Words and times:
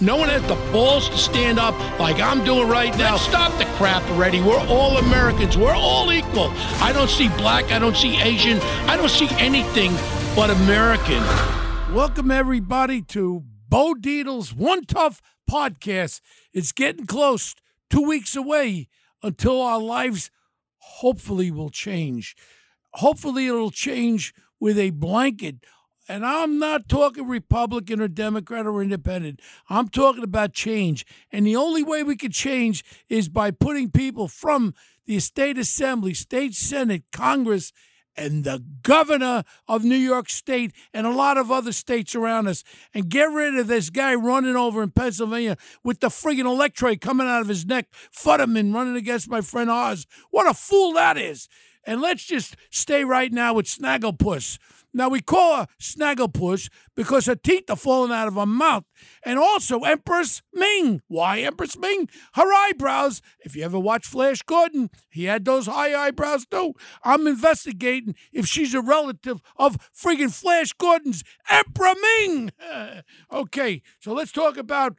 No 0.00 0.16
one 0.16 0.28
has 0.28 0.42
the 0.42 0.56
balls 0.72 1.08
to 1.08 1.16
stand 1.16 1.60
up 1.60 1.74
like 2.00 2.18
I'm 2.18 2.44
doing 2.44 2.68
right 2.68 2.96
now. 2.98 3.16
Stop 3.16 3.56
the 3.58 3.64
crap 3.76 4.02
already. 4.10 4.40
We're 4.40 4.58
all 4.66 4.98
Americans. 4.98 5.56
We're 5.56 5.72
all 5.72 6.12
equal. 6.12 6.50
I 6.82 6.92
don't 6.92 7.08
see 7.08 7.28
black. 7.28 7.70
I 7.70 7.78
don't 7.78 7.96
see 7.96 8.20
Asian. 8.20 8.58
I 8.88 8.96
don't 8.96 9.08
see 9.08 9.28
anything 9.38 9.92
but 10.34 10.50
American. 10.50 11.22
Welcome, 11.94 12.32
everybody, 12.32 13.02
to 13.02 13.44
Bo 13.68 13.94
Dietl's 13.94 14.52
One 14.52 14.84
Tough 14.84 15.22
podcast. 15.48 16.20
It's 16.52 16.72
getting 16.72 17.06
close, 17.06 17.54
two 17.88 18.02
weeks 18.02 18.34
away 18.34 18.88
until 19.22 19.62
our 19.62 19.80
lives 19.80 20.28
hopefully 20.78 21.52
will 21.52 21.70
change. 21.70 22.34
Hopefully, 22.94 23.46
it'll 23.46 23.70
change 23.70 24.34
with 24.58 24.76
a 24.76 24.90
blanket 24.90 25.64
and 26.08 26.24
I'm 26.24 26.58
not 26.58 26.88
talking 26.88 27.26
Republican 27.26 28.00
or 28.00 28.08
Democrat 28.08 28.66
or 28.66 28.82
Independent. 28.82 29.40
I'm 29.68 29.88
talking 29.88 30.24
about 30.24 30.52
change. 30.52 31.06
And 31.32 31.46
the 31.46 31.56
only 31.56 31.82
way 31.82 32.02
we 32.02 32.16
can 32.16 32.30
change 32.30 32.84
is 33.08 33.28
by 33.28 33.50
putting 33.50 33.90
people 33.90 34.28
from 34.28 34.74
the 35.06 35.18
state 35.20 35.58
assembly, 35.58 36.14
state 36.14 36.54
senate, 36.54 37.04
Congress, 37.12 37.72
and 38.16 38.44
the 38.44 38.62
governor 38.82 39.44
of 39.66 39.84
New 39.84 39.96
York 39.96 40.28
State 40.28 40.72
and 40.92 41.06
a 41.06 41.10
lot 41.10 41.36
of 41.36 41.50
other 41.50 41.72
states 41.72 42.14
around 42.14 42.46
us 42.46 42.62
and 42.92 43.08
get 43.08 43.24
rid 43.24 43.56
of 43.56 43.66
this 43.66 43.90
guy 43.90 44.14
running 44.14 44.56
over 44.56 44.82
in 44.82 44.90
Pennsylvania 44.90 45.56
with 45.82 46.00
the 46.00 46.08
friggin' 46.08 46.46
electrode 46.46 47.00
coming 47.00 47.26
out 47.26 47.42
of 47.42 47.48
his 47.48 47.66
neck, 47.66 47.86
Fetterman 48.12 48.72
running 48.72 48.96
against 48.96 49.28
my 49.28 49.40
friend 49.40 49.70
Oz. 49.70 50.06
What 50.30 50.48
a 50.48 50.54
fool 50.54 50.92
that 50.92 51.16
is. 51.16 51.48
And 51.86 52.00
let's 52.00 52.24
just 52.24 52.56
stay 52.70 53.04
right 53.04 53.32
now 53.32 53.54
with 53.54 53.66
Snagglepuss. 53.66 54.58
Now, 54.96 55.08
we 55.08 55.20
call 55.20 55.56
her 55.56 55.66
Snagglepuss 55.80 56.70
because 56.94 57.26
her 57.26 57.34
teeth 57.34 57.68
are 57.68 57.76
falling 57.76 58.12
out 58.12 58.28
of 58.28 58.34
her 58.34 58.46
mouth. 58.46 58.84
And 59.24 59.40
also 59.40 59.80
Empress 59.80 60.40
Ming. 60.52 61.02
Why 61.08 61.40
Empress 61.40 61.76
Ming? 61.76 62.08
Her 62.34 62.52
eyebrows. 62.52 63.20
If 63.40 63.56
you 63.56 63.64
ever 63.64 63.78
watch 63.78 64.06
Flash 64.06 64.42
Gordon, 64.42 64.90
he 65.10 65.24
had 65.24 65.44
those 65.44 65.66
high 65.66 65.94
eyebrows 65.94 66.46
too. 66.46 66.74
I'm 67.02 67.26
investigating 67.26 68.14
if 68.32 68.46
she's 68.46 68.72
a 68.72 68.80
relative 68.80 69.42
of 69.56 69.76
friggin' 69.92 70.32
Flash 70.32 70.72
Gordon's 70.74 71.24
Emperor 71.50 71.94
Ming. 72.00 72.52
okay, 73.32 73.82
so 73.98 74.12
let's 74.12 74.32
talk 74.32 74.56
about 74.56 74.96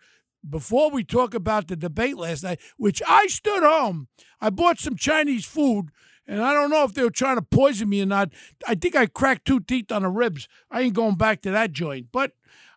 before 0.48 0.92
we 0.92 1.04
talk 1.04 1.34
about 1.34 1.68
the 1.68 1.76
debate 1.76 2.18
last 2.18 2.44
night, 2.44 2.60
which 2.78 3.02
I 3.08 3.28
stood 3.28 3.64
home. 3.64 4.08
I 4.42 4.50
bought 4.50 4.80
some 4.80 4.96
Chinese 4.96 5.46
food 5.46 5.90
and 6.28 6.42
I 6.42 6.54
don't 6.54 6.70
know 6.70 6.84
if 6.84 6.94
they 6.94 7.04
were 7.04 7.10
trying 7.10 7.38
to 7.38 7.42
poison 7.42 7.90
me 7.90 8.02
or 8.02 8.06
not. 8.06 8.32
I 8.68 8.76
think 8.76 8.96
I 8.96 9.06
cracked 9.06 9.46
two 9.46 9.60
teeth 9.60 9.92
on 9.92 10.02
the 10.02 10.10
ribs. 10.10 10.48
I 10.72 10.82
ain't 10.82 10.94
going 10.94 11.16
back 11.16 11.42
to 11.44 11.52
that 11.52 11.72
joint. 11.72 12.08
But 12.12 12.32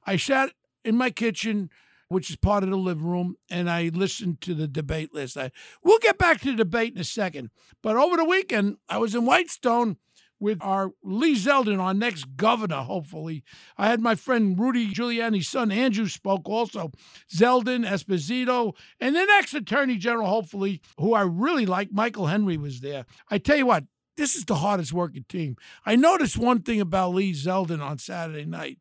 I 0.06 0.16
sat 0.16 0.50
in 0.84 0.96
my 0.96 1.10
kitchen, 1.10 1.70
which 2.08 2.30
is 2.30 2.36
part 2.36 2.62
of 2.62 2.70
the 2.70 2.76
living 2.76 3.06
room, 3.06 3.36
and 3.50 3.70
I 3.70 3.90
listened 3.92 4.40
to 4.42 4.54
the 4.54 4.68
debate 4.68 5.14
last 5.14 5.36
night. 5.36 5.52
We'll 5.82 5.98
get 5.98 6.18
back 6.18 6.40
to 6.40 6.50
the 6.50 6.56
debate 6.56 6.94
in 6.94 7.00
a 7.00 7.04
second. 7.04 7.50
But 7.82 7.96
over 7.96 8.16
the 8.16 8.24
weekend, 8.24 8.76
I 8.88 8.98
was 8.98 9.14
in 9.14 9.24
Whitestone 9.24 9.96
with 10.40 10.58
our 10.60 10.92
Lee 11.02 11.34
Zeldin, 11.34 11.80
our 11.80 11.94
next 11.94 12.36
governor, 12.36 12.82
hopefully. 12.82 13.42
I 13.76 13.88
had 13.88 14.00
my 14.00 14.14
friend 14.14 14.58
Rudy 14.58 14.92
Giuliani's 14.92 15.48
son, 15.48 15.70
Andrew, 15.70 16.06
spoke 16.06 16.48
also. 16.48 16.92
Zeldin, 17.32 17.86
Esposito, 17.86 18.74
and 19.00 19.14
the 19.14 19.24
next 19.24 19.54
attorney 19.54 19.96
general, 19.96 20.28
hopefully, 20.28 20.80
who 20.98 21.14
I 21.14 21.22
really 21.22 21.66
like, 21.66 21.90
Michael 21.92 22.26
Henry, 22.26 22.56
was 22.56 22.80
there. 22.80 23.06
I 23.30 23.38
tell 23.38 23.56
you 23.56 23.66
what, 23.66 23.84
this 24.16 24.34
is 24.34 24.44
the 24.44 24.56
hardest 24.56 24.92
working 24.92 25.24
team. 25.28 25.56
I 25.86 25.96
noticed 25.96 26.36
one 26.36 26.62
thing 26.62 26.80
about 26.80 27.14
Lee 27.14 27.32
Zeldin 27.32 27.80
on 27.80 27.98
Saturday 27.98 28.44
night. 28.44 28.78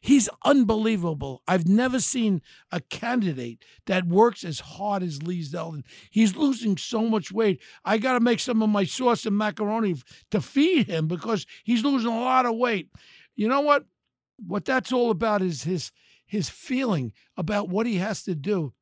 He's 0.00 0.28
unbelievable. 0.44 1.42
I've 1.48 1.66
never 1.66 2.00
seen 2.00 2.40
a 2.70 2.80
candidate 2.80 3.64
that 3.86 4.06
works 4.06 4.44
as 4.44 4.60
hard 4.60 5.02
as 5.02 5.22
Lee 5.22 5.42
Zeldin. 5.42 5.82
He's 6.10 6.36
losing 6.36 6.76
so 6.76 7.02
much 7.02 7.32
weight. 7.32 7.60
I 7.84 7.98
got 7.98 8.12
to 8.12 8.20
make 8.20 8.40
some 8.40 8.62
of 8.62 8.68
my 8.68 8.84
sauce 8.84 9.26
and 9.26 9.36
macaroni 9.36 9.96
to 10.30 10.40
feed 10.40 10.86
him 10.86 11.08
because 11.08 11.46
he's 11.64 11.84
losing 11.84 12.10
a 12.12 12.20
lot 12.20 12.46
of 12.46 12.56
weight. 12.56 12.90
You 13.34 13.48
know 13.48 13.60
what? 13.60 13.86
What 14.46 14.64
that's 14.64 14.92
all 14.92 15.10
about 15.10 15.42
is 15.42 15.64
his 15.64 15.90
his 16.26 16.48
feeling 16.48 17.12
about 17.36 17.68
what 17.68 17.86
he 17.86 17.96
has 17.96 18.22
to 18.24 18.34
do. 18.34 18.74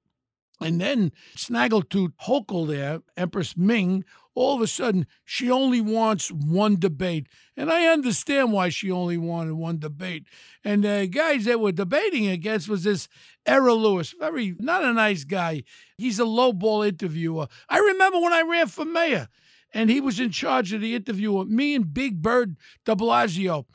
And 0.60 0.80
then 0.80 1.12
Snaggletooth 1.36 2.12
Hochul 2.26 2.66
there, 2.66 3.00
Empress 3.16 3.56
Ming, 3.56 4.04
all 4.34 4.56
of 4.56 4.62
a 4.62 4.66
sudden 4.66 5.06
she 5.24 5.50
only 5.50 5.80
wants 5.80 6.30
one 6.30 6.78
debate. 6.78 7.26
And 7.56 7.70
I 7.70 7.86
understand 7.86 8.52
why 8.52 8.70
she 8.70 8.90
only 8.90 9.18
wanted 9.18 9.54
one 9.54 9.78
debate. 9.78 10.26
And 10.64 10.84
the 10.84 11.08
guys 11.10 11.44
that 11.44 11.60
were 11.60 11.72
debating 11.72 12.26
against 12.26 12.68
was 12.68 12.84
this 12.84 13.08
Errol 13.44 13.80
Louis, 13.80 14.14
very 14.18 14.54
not 14.58 14.82
a 14.82 14.92
nice 14.92 15.24
guy. 15.24 15.64
He's 15.98 16.18
a 16.18 16.24
lowball 16.24 16.86
interviewer. 16.86 17.48
I 17.68 17.78
remember 17.78 18.20
when 18.20 18.32
I 18.32 18.42
ran 18.42 18.68
for 18.68 18.84
mayor 18.84 19.28
and 19.74 19.90
he 19.90 20.00
was 20.00 20.20
in 20.20 20.30
charge 20.30 20.72
of 20.72 20.80
the 20.80 20.94
interview 20.94 21.32
with 21.32 21.48
me 21.48 21.74
and 21.74 21.92
Big 21.92 22.22
Bird 22.22 22.56
de 22.84 22.96
Blasio. 22.96 23.66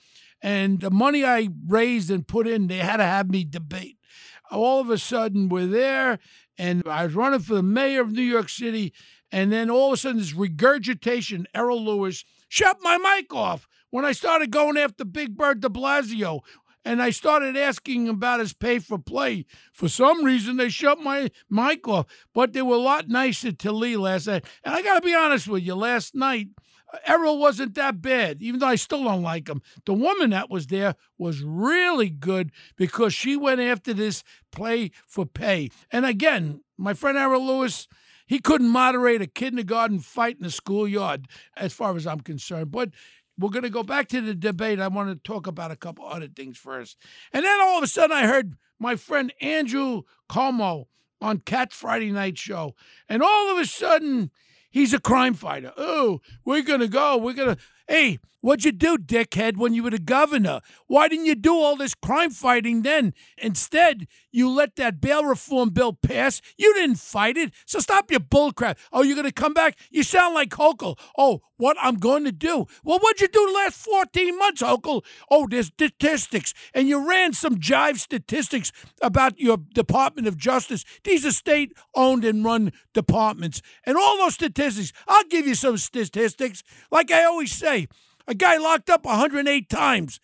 And 0.42 0.80
the 0.80 0.90
money 0.90 1.24
I 1.24 1.50
raised 1.68 2.10
and 2.10 2.28
put 2.28 2.48
in, 2.48 2.68
they 2.68 2.80
had 2.80 2.98
to 2.98 3.04
have 3.04 3.30
me 3.30 3.44
debate. 3.44 3.98
All 4.52 4.82
of 4.82 4.90
a 4.90 4.98
sudden, 4.98 5.50
we're 5.50 5.66
there, 5.66 6.20
and 6.58 6.84
I 6.88 7.06
was 7.06 7.16
running 7.16 7.40
for 7.40 7.56
the 7.56 7.64
mayor 7.64 8.02
of 8.02 8.12
New 8.12 8.22
York 8.22 8.50
City, 8.50 8.94
and 9.32 9.52
then 9.52 9.70
all 9.70 9.88
of 9.88 9.94
a 9.94 9.98
sudden, 9.98 10.20
this 10.20 10.34
regurgitation, 10.34 11.48
Errol 11.56 11.84
Louis, 11.84 12.24
shut 12.50 12.78
my 12.82 12.98
mic 12.98 13.34
off 13.34 13.68
when 13.90 14.04
I 14.04 14.12
started 14.12 14.52
going 14.52 14.78
after 14.78 15.06
Big 15.06 15.38
Bird 15.38 15.62
de 15.62 15.70
Blasio. 15.70 16.42
And 16.84 17.00
I 17.00 17.12
started 17.12 17.56
asking 17.56 18.10
about 18.10 18.40
his 18.40 18.54
pay 18.54 18.80
for 18.80 18.98
play. 18.98 19.46
For 19.72 19.88
some 19.88 20.26
reason, 20.26 20.58
they 20.58 20.70
shut 20.70 21.00
my 21.00 21.30
mic 21.48 21.88
off. 21.88 22.08
But 22.34 22.54
they 22.54 22.64
were 22.64 22.76
a 22.76 22.80
lot 22.80 23.08
nicer 23.08 23.52
to 23.52 23.72
Lee 23.72 23.96
last 23.96 24.26
night. 24.26 24.46
And 24.64 24.74
I 24.74 24.82
got 24.82 24.96
to 24.96 25.02
be 25.02 25.14
honest 25.14 25.48
with 25.48 25.62
you, 25.62 25.76
last 25.76 26.16
night, 26.16 26.48
Errol 27.06 27.40
wasn't 27.40 27.76
that 27.76 28.02
bad, 28.02 28.42
even 28.42 28.60
though 28.60 28.68
I 28.68 28.76
still 28.76 29.04
don't 29.04 29.22
like 29.22 29.48
him. 29.48 29.62
The 29.86 29.94
woman 29.94 30.32
that 30.32 30.50
was 30.50 30.68
there 30.68 30.96
was 31.18 31.42
really 31.44 32.10
good 32.10 32.52
because 32.76 33.14
she 33.14 33.36
went 33.36 33.62
after 33.62 33.94
this 33.94 34.24
play 34.52 34.92
for 35.08 35.26
pay. 35.26 35.70
And 35.92 36.06
again, 36.06 36.62
my 36.78 36.94
friend 36.94 37.18
Errol 37.18 37.46
Louis, 37.46 37.88
he 38.26 38.40
couldn't 38.40 38.70
moderate 38.70 39.22
a 39.22 39.28
kindergarten 39.28 40.00
fight 40.00 40.38
in 40.38 40.44
the 40.44 40.52
schoolyard, 40.52 41.28
as 41.56 41.74
far 41.74 41.96
as 41.96 42.08
I'm 42.08 42.22
concerned. 42.22 42.72
But 42.72 42.90
we're 43.38 43.50
going 43.50 43.64
to 43.64 43.70
go 43.70 43.84
back 43.84 44.08
to 44.10 44.22
the 44.22 44.34
debate. 44.34 44.80
I 44.80 44.88
want 44.88 45.10
to 45.10 45.16
talk 45.16 45.48
about 45.48 45.72
a 45.72 45.76
couple 45.76 46.06
other 46.06 46.28
things 46.28 46.58
first. 46.58 46.98
And 47.34 47.44
then 47.46 47.62
all 47.62 47.78
of 47.78 47.84
a 47.84 47.88
sudden, 47.88 48.16
I 48.16 48.28
heard 48.28 48.56
my 48.80 48.96
friend 48.96 49.34
Andrew 49.42 50.04
Cuomo 50.30 50.86
on 51.22 51.40
Cat's 51.40 51.76
Friday 51.76 52.12
Night 52.12 52.38
Show. 52.38 52.76
And 53.08 53.22
all 53.22 53.52
of 53.52 53.58
a 53.58 53.66
sudden, 53.66 54.32
he's 54.72 54.94
a 54.94 55.00
crime 55.00 55.36
fighter. 55.36 55.74
Oh, 55.78 56.22
we're 56.44 56.64
going 56.64 56.80
to 56.80 56.88
go. 56.88 57.18
We're 57.18 57.34
going 57.34 57.56
to. 57.56 57.62
Hey, 57.88 58.20
what'd 58.42 58.66
you 58.66 58.72
do, 58.72 58.98
dickhead, 58.98 59.58
when 59.58 59.74
you 59.74 59.84
were 59.84 59.92
the 59.92 60.00
governor? 60.00 60.62
Why 60.88 61.08
didn't 61.08 61.26
you 61.26 61.36
do 61.36 61.54
all 61.54 61.76
this 61.76 61.96
crime 61.96 62.32
fighting 62.32 62.82
then? 62.82 63.14
Instead, 63.38 64.08
you 64.32 64.50
let 64.50 64.76
that 64.76 65.00
bail 65.02 65.24
reform 65.24 65.70
bill 65.70 65.94
pass. 65.94 66.42
You 66.58 66.74
didn't 66.74 66.98
fight 66.98 67.38
it. 67.38 67.54
So 67.66 67.80
stop 67.80 68.12
your 68.12 68.20
bullcrap. 68.20 68.78
Oh, 68.92 69.04
you're 69.04 69.16
going 69.16 69.26
to 69.26 69.32
come 69.32 69.54
back? 69.54 69.78
You 69.90 70.04
sound 70.04 70.34
like 70.34 70.50
Hochul. 70.50 70.98
Oh, 71.18 71.42
what 71.58 71.78
I'm 71.80 71.98
going 71.98 72.24
to 72.26 72.32
do. 72.32 72.66
Well, 72.84 73.00
what'd 73.00 73.22
you 73.22 73.28
do 73.28 73.46
the 73.46 73.54
last 73.54 73.76
14 73.76 74.38
months, 74.38 74.62
Hochul? 74.62 75.04
Oh, 75.30 75.48
there's 75.48 75.68
statistics. 75.68 76.54
And 76.74 76.88
you 76.88 77.08
ran 77.08 77.34
some 77.34 77.58
jive 77.58 78.00
statistics 78.00 78.72
about 79.02 79.40
your 79.40 79.58
Department 79.58 80.28
of 80.28 80.38
Justice. 80.38 80.84
These 81.04 81.26
are 81.26 81.32
state 81.32 81.74
owned 81.94 82.26
and 82.26 82.44
run 82.44 82.72
departments. 82.94 83.62
And 83.86 83.98
all 83.98 84.18
those 84.18 84.34
statistics, 84.34 84.92
I'll 85.08 85.26
give 85.26 85.46
you 85.46 85.56
some 85.56 85.78
statistics. 85.78 86.64
Like 86.90 87.12
I 87.12 87.24
always 87.26 87.52
say, 87.52 87.88
a 88.28 88.34
guy 88.34 88.58
locked 88.58 88.90
up 88.90 89.06
108 89.06 89.70
times, 89.70 90.20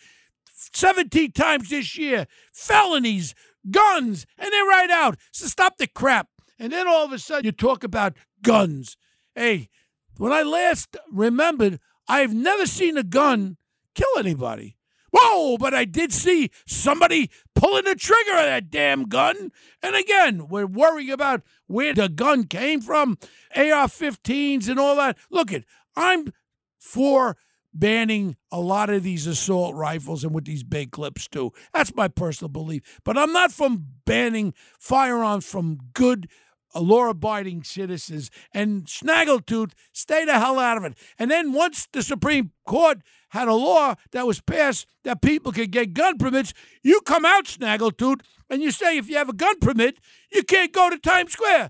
17 0.74 1.32
times 1.32 1.70
this 1.70 1.98
year, 1.98 2.28
felonies, 2.54 3.34
guns, 3.70 4.26
and 4.38 4.52
they're 4.52 4.66
right 4.66 4.90
out. 4.90 5.18
So 5.32 5.48
stop 5.48 5.78
the 5.78 5.88
crap. 5.88 6.28
And 6.60 6.74
then 6.74 6.88
all 6.88 7.06
of 7.06 7.12
a 7.12 7.20
sudden 7.20 7.46
you 7.46 7.52
talk 7.52 7.84
about 7.84 8.16
guns. 8.42 8.98
Hey, 9.36 9.70
when 10.18 10.32
I 10.32 10.42
last 10.42 10.98
remembered, 11.12 11.80
I've 12.08 12.34
never 12.34 12.66
seen 12.66 12.98
a 12.98 13.04
gun 13.04 13.58
kill 13.94 14.18
anybody. 14.18 14.78
Whoa, 15.12 15.58
but 15.58 15.74
I 15.74 15.86
did 15.86 16.12
see 16.12 16.52
somebody 16.66 17.30
pulling 17.56 17.86
the 17.86 17.96
trigger 17.96 18.34
of 18.34 18.46
that 18.46 18.70
damn 18.70 19.04
gun. 19.06 19.52
And 19.82 19.96
again, 19.96 20.48
we're 20.48 20.68
worrying 20.68 21.12
about 21.12 21.44
where 21.68 21.94
the 21.94 22.10
gun 22.10 22.44
came 22.46 22.82
from, 22.82 23.18
AR 23.56 23.88
15s 23.88 24.68
and 24.68 24.80
all 24.80 24.96
that. 24.98 25.18
Look 25.32 25.52
it, 25.52 25.66
I'm 25.96 26.34
for 26.78 27.38
banning 27.78 28.36
a 28.52 28.60
lot 28.60 28.90
of 28.90 29.04
these 29.04 29.28
assault 29.28 29.76
rifles 29.76 30.24
and 30.24 30.34
with 30.34 30.46
these 30.46 30.64
big 30.64 30.92
clips 30.92 31.28
too. 31.28 31.52
That's 31.74 31.96
my 31.96 32.08
personal 32.08 32.50
belief. 32.50 33.00
But 33.04 33.18
I'm 33.18 33.32
not 33.32 33.52
from 33.52 33.86
banning 34.06 34.54
firearms 34.80 35.46
from 35.46 35.78
good 35.94 36.28
uh, 36.76 36.82
law 36.82 37.10
abiding 37.10 37.64
citizens. 37.64 38.30
And 38.54 38.86
Snaggletooth, 38.86 39.72
stay 39.92 40.26
the 40.26 40.40
hell 40.40 40.60
out 40.60 40.78
of 40.78 40.84
it. 40.84 40.98
And 41.20 41.30
then 41.30 41.54
once 41.54 41.88
the 41.92 42.04
Supreme 42.04 42.52
Court 42.66 43.00
had 43.30 43.48
a 43.48 43.54
law 43.54 43.96
that 44.12 44.26
was 44.26 44.42
passed 44.42 44.88
that 45.04 45.22
people 45.22 45.52
could 45.52 45.72
get 45.72 45.94
gun 45.94 46.18
permits, 46.18 46.54
you 46.84 47.02
come 47.02 47.26
out, 47.26 47.46
Snaggletooth, 47.46 48.22
and 48.50 48.62
you 48.62 48.72
say 48.72 48.98
if 48.98 49.10
you 49.10 49.18
have 49.18 49.30
a 49.30 49.34
gun 49.34 49.60
permit, 49.60 50.00
you 50.32 50.44
can't 50.44 50.72
go 50.72 50.90
to 50.90 50.98
Times 50.98 51.34
Square. 51.34 51.70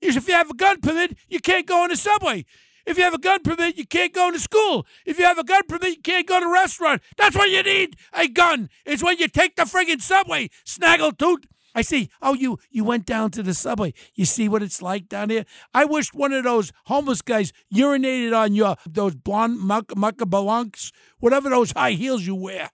If 0.00 0.28
you 0.28 0.34
have 0.34 0.50
a 0.50 0.54
gun 0.54 0.80
permit, 0.80 1.16
you 1.28 1.40
can't 1.40 1.66
go 1.66 1.82
on 1.82 1.90
the 1.90 1.96
subway. 1.96 2.44
If 2.86 2.96
you 2.98 3.04
have 3.04 3.14
a 3.14 3.18
gun 3.18 3.42
permit, 3.42 3.76
you 3.76 3.86
can't 3.86 4.12
go 4.12 4.30
to 4.30 4.38
school. 4.38 4.86
If 5.04 5.18
you 5.18 5.24
have 5.24 5.38
a 5.38 5.44
gun 5.44 5.62
permit, 5.68 5.96
you 5.96 6.02
can't 6.02 6.26
go 6.26 6.38
to 6.38 6.46
a 6.46 6.52
restaurant. 6.52 7.02
That's 7.16 7.36
why 7.36 7.46
you 7.46 7.62
need 7.62 7.96
a 8.12 8.28
gun. 8.28 8.70
It's 8.84 9.02
when 9.02 9.18
you 9.18 9.26
take 9.26 9.56
the 9.56 9.64
friggin' 9.64 10.00
subway, 10.00 10.50
snaggletooth. 10.64 11.44
I 11.74 11.82
see. 11.82 12.08
Oh, 12.22 12.32
you 12.32 12.58
you 12.70 12.84
went 12.84 13.04
down 13.04 13.32
to 13.32 13.42
the 13.42 13.52
subway. 13.52 13.92
You 14.14 14.24
see 14.24 14.48
what 14.48 14.62
it's 14.62 14.80
like 14.80 15.10
down 15.10 15.28
here. 15.28 15.44
I 15.74 15.84
wish 15.84 16.14
one 16.14 16.32
of 16.32 16.44
those 16.44 16.72
homeless 16.86 17.20
guys 17.20 17.52
urinated 17.74 18.34
on 18.34 18.54
your 18.54 18.76
those 18.88 19.14
blonde 19.14 19.60
muck 19.60 19.88
muckabalunks, 19.88 20.90
whatever 21.18 21.50
those 21.50 21.72
high 21.72 21.90
heels 21.90 22.26
you 22.26 22.34
wear. 22.34 22.70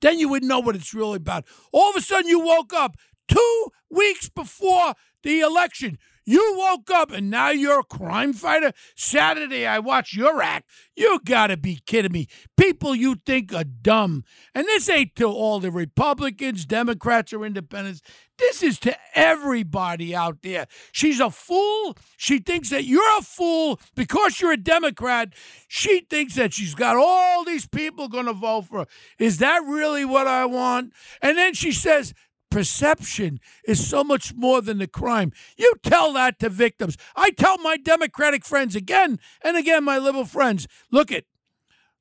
Then 0.00 0.20
you 0.20 0.28
would 0.28 0.44
know 0.44 0.60
what 0.60 0.76
it's 0.76 0.94
really 0.94 1.16
about. 1.16 1.44
All 1.72 1.90
of 1.90 1.96
a 1.96 2.00
sudden, 2.00 2.28
you 2.28 2.38
woke 2.38 2.72
up 2.72 2.96
two 3.26 3.66
weeks 3.90 4.28
before 4.28 4.94
the 5.24 5.40
election. 5.40 5.98
You 6.26 6.54
woke 6.56 6.90
up 6.90 7.10
and 7.10 7.30
now 7.30 7.50
you're 7.50 7.80
a 7.80 7.84
crime 7.84 8.32
fighter? 8.32 8.72
Saturday, 8.96 9.66
I 9.66 9.78
watched 9.78 10.14
your 10.14 10.40
act. 10.40 10.70
You 10.96 11.20
gotta 11.24 11.56
be 11.56 11.80
kidding 11.86 12.12
me. 12.12 12.28
People 12.56 12.94
you 12.94 13.16
think 13.26 13.52
are 13.52 13.64
dumb. 13.64 14.24
And 14.54 14.66
this 14.66 14.88
ain't 14.88 15.16
to 15.16 15.26
all 15.26 15.60
the 15.60 15.70
Republicans, 15.70 16.64
Democrats, 16.64 17.32
or 17.32 17.44
independents. 17.44 18.00
This 18.38 18.62
is 18.62 18.78
to 18.80 18.96
everybody 19.14 20.14
out 20.14 20.38
there. 20.42 20.66
She's 20.92 21.20
a 21.20 21.30
fool. 21.30 21.96
She 22.16 22.38
thinks 22.38 22.70
that 22.70 22.84
you're 22.84 23.18
a 23.18 23.22
fool 23.22 23.78
because 23.94 24.40
you're 24.40 24.52
a 24.52 24.56
Democrat. 24.56 25.34
She 25.68 26.00
thinks 26.00 26.34
that 26.34 26.52
she's 26.52 26.74
got 26.74 26.96
all 26.96 27.44
these 27.44 27.66
people 27.66 28.08
going 28.08 28.26
to 28.26 28.32
vote 28.32 28.62
for 28.62 28.80
her. 28.80 28.86
Is 29.18 29.38
that 29.38 29.62
really 29.64 30.04
what 30.04 30.26
I 30.26 30.46
want? 30.46 30.92
And 31.22 31.38
then 31.38 31.54
she 31.54 31.70
says, 31.70 32.12
perception 32.54 33.40
is 33.66 33.84
so 33.84 34.04
much 34.04 34.32
more 34.32 34.62
than 34.62 34.78
the 34.78 34.86
crime. 34.86 35.32
You 35.56 35.74
tell 35.82 36.12
that 36.12 36.38
to 36.38 36.48
victims. 36.48 36.96
I 37.16 37.30
tell 37.30 37.58
my 37.58 37.76
Democratic 37.76 38.44
friends 38.44 38.76
again 38.76 39.18
and 39.42 39.56
again, 39.56 39.82
my 39.82 39.98
liberal 39.98 40.24
friends, 40.24 40.68
look 40.92 41.10
it. 41.10 41.26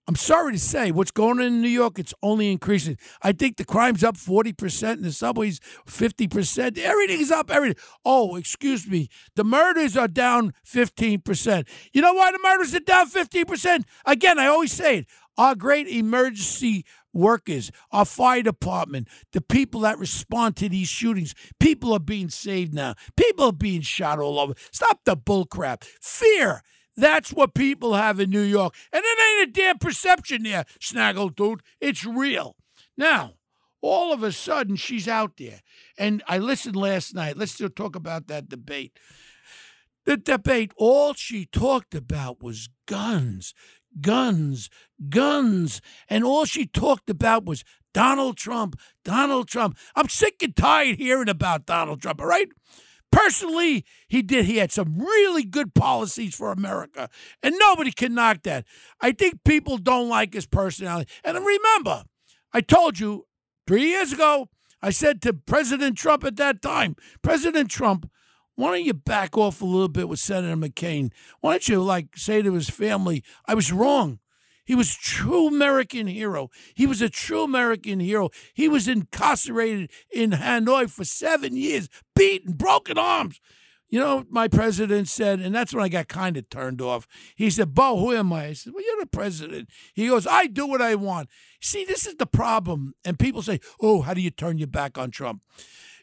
I'm 0.08 0.16
sorry 0.16 0.52
to 0.52 0.60
say, 0.60 0.92
what's 0.92 1.10
going 1.10 1.40
on 1.40 1.46
in 1.46 1.62
New 1.62 1.70
York, 1.70 1.98
it's 1.98 2.14
only 2.22 2.52
increasing. 2.52 2.98
I 3.24 3.32
think 3.32 3.58
the 3.58 3.66
crime's 3.66 4.04
up 4.04 4.16
40%, 4.16 4.98
in 4.98 5.02
the 5.02 5.12
subways 5.12 5.60
50%. 5.88 6.78
Everything's 6.78 7.32
up, 7.32 7.50
everything. 7.50 7.82
Oh, 8.06 8.36
excuse 8.36 8.88
me. 8.88 9.08
The 9.36 9.46
murders 9.46 9.98
are 9.98 10.10
down 10.10 10.54
15%. 10.68 11.68
You 11.94 12.02
know 12.02 12.14
why 12.14 12.32
the 12.32 12.40
murders 12.44 12.76
are 12.76 12.80
down 12.82 13.10
15%? 13.10 13.86
Again, 14.06 14.38
I 14.38 14.48
always 14.48 14.74
say 14.74 15.00
it. 15.00 15.08
Our 15.36 15.56
great 15.56 15.88
emergency 15.88 16.86
workers, 17.14 17.72
our 17.92 18.06
fire 18.06 18.42
department, 18.42 19.08
the 19.32 19.42
people 19.42 19.82
that 19.82 20.00
respond 20.00 20.56
to 20.58 20.70
these 20.70 20.90
shootings. 20.90 21.34
People 21.60 21.94
are 21.94 22.00
being 22.00 22.30
saved 22.30 22.74
now. 22.74 22.96
People 23.16 23.46
are 23.46 23.54
being 23.54 23.82
shot 23.82 24.20
all 24.20 24.40
over. 24.40 24.54
Stop 24.72 25.02
the 25.06 25.16
bullcrap. 25.16 25.84
Fear. 26.02 26.62
That's 26.96 27.34
what 27.34 27.56
people 27.56 27.94
have 27.94 28.20
in 28.20 28.30
New 28.30 28.42
York. 28.42 28.76
And 28.92 29.04
it 29.04 29.40
ain't 29.42 29.50
a 29.50 29.52
damn 29.52 29.78
perception 29.80 30.44
there, 30.44 30.66
Snaggletooth. 30.80 31.60
It's 31.82 32.06
real. 32.06 32.56
Now, 32.98 33.34
all 33.82 34.14
of 34.14 34.24
a 34.24 34.32
sudden, 34.32 34.76
she's 34.76 35.08
out 35.08 35.38
there. 35.38 35.62
And 35.98 36.24
I 36.28 36.38
listened 36.38 36.76
last 36.76 37.16
night. 37.16 37.38
Let's 37.38 37.54
still 37.54 37.70
talk 37.70 37.96
about 37.96 38.28
that 38.28 38.48
debate. 38.48 38.98
The 40.06 40.18
debate, 40.18 40.72
all 40.78 41.14
she 41.14 41.46
talked 41.46 41.96
about 41.96 42.44
was 42.44 42.70
guns, 42.88 43.54
guns, 44.02 44.70
guns. 45.10 45.82
And 46.10 46.24
all 46.24 46.46
she 46.46 46.66
talked 46.66 47.10
about 47.10 47.46
was 47.46 47.64
Donald 47.94 48.38
Trump, 48.38 48.80
Donald 49.06 49.48
Trump. 49.48 49.78
I'm 49.96 50.10
sick 50.10 50.42
and 50.42 50.56
tired 50.56 50.98
hearing 50.98 51.30
about 51.30 51.66
Donald 51.66 52.02
Trump, 52.02 52.20
all 52.22 52.28
right? 52.28 52.48
Personally, 53.12 53.86
he 54.08 54.24
did. 54.24 54.46
He 54.46 54.58
had 54.58 54.72
some 54.72 54.98
really 54.98 55.44
good 55.44 55.76
policies 55.76 56.34
for 56.34 56.52
America, 56.52 57.10
and 57.44 57.56
nobody 57.60 57.92
can 57.92 58.16
knock 58.16 58.42
that. 58.44 58.66
I 59.02 59.12
think 59.12 59.44
people 59.44 59.78
don't 59.78 60.10
like 60.10 60.34
his 60.34 60.48
personality. 60.48 61.12
And 61.24 61.38
remember, 61.38 62.06
I 62.52 62.62
told 62.62 63.00
you 63.00 63.28
three 63.68 63.86
years 63.90 64.14
ago, 64.14 64.50
I 64.82 64.90
said 64.90 65.22
to 65.22 65.34
President 65.34 65.96
Trump 65.96 66.24
at 66.24 66.38
that 66.38 66.64
time, 66.64 66.96
President 67.22 67.70
Trump, 67.70 68.10
why 68.56 68.72
don't 68.72 68.86
you 68.86 68.94
back 68.94 69.38
off 69.38 69.62
a 69.62 69.66
little 69.66 69.90
bit 69.90 70.08
with 70.08 70.20
Senator 70.20 70.56
McCain? 70.56 71.12
Why 71.42 71.54
don't 71.54 71.68
you 71.68 71.82
like 71.82 72.16
say 72.18 72.42
to 72.42 72.54
his 72.54 72.70
family, 72.70 73.24
I 73.46 73.56
was 73.56 73.72
wrong. 73.72 74.20
He 74.66 74.76
was 74.76 74.96
true 74.96 75.48
American 75.48 76.08
hero. 76.08 76.50
He 76.74 76.88
was 76.88 77.02
a 77.02 77.10
true 77.10 77.44
American 77.44 78.00
hero. 78.00 78.30
He 78.54 78.70
was 78.70 78.88
incarcerated 78.88 79.92
in 80.12 80.32
Hanoi 80.32 80.90
for 80.90 81.04
seven 81.04 81.58
years, 81.58 81.90
beaten, 82.16 82.54
broken 82.54 82.98
arms. 82.98 83.42
You 83.90 84.00
know, 84.00 84.26
my 84.30 84.48
president 84.48 85.08
said, 85.08 85.40
and 85.40 85.54
that's 85.54 85.74
when 85.74 85.84
I 85.84 85.90
got 85.90 86.08
kind 86.08 86.36
of 86.38 86.50
turned 86.50 86.82
off. 86.82 87.06
He 87.36 87.50
said, 87.52 87.76
Bo, 87.76 88.00
who 88.00 88.12
am 88.14 88.34
I? 88.34 88.46
I 88.46 88.54
said, 88.54 88.74
Well, 88.74 88.84
you're 88.84 89.02
the 89.02 89.06
president. 89.06 89.70
He 89.94 90.08
goes, 90.08 90.26
I 90.26 90.48
do 90.48 90.66
what 90.66 90.82
I 90.82 90.96
want. 90.96 91.30
See, 91.62 91.86
this 91.86 92.08
is 92.08 92.16
the 92.16 92.26
problem. 92.26 92.96
And 93.06 93.20
people 93.20 93.44
say, 93.44 93.60
Oh, 93.80 94.02
how 94.02 94.16
do 94.16 94.22
you 94.22 94.32
turn 94.32 94.58
your 94.58 94.68
back 94.68 94.98
on 94.98 95.12
Trump? 95.12 95.42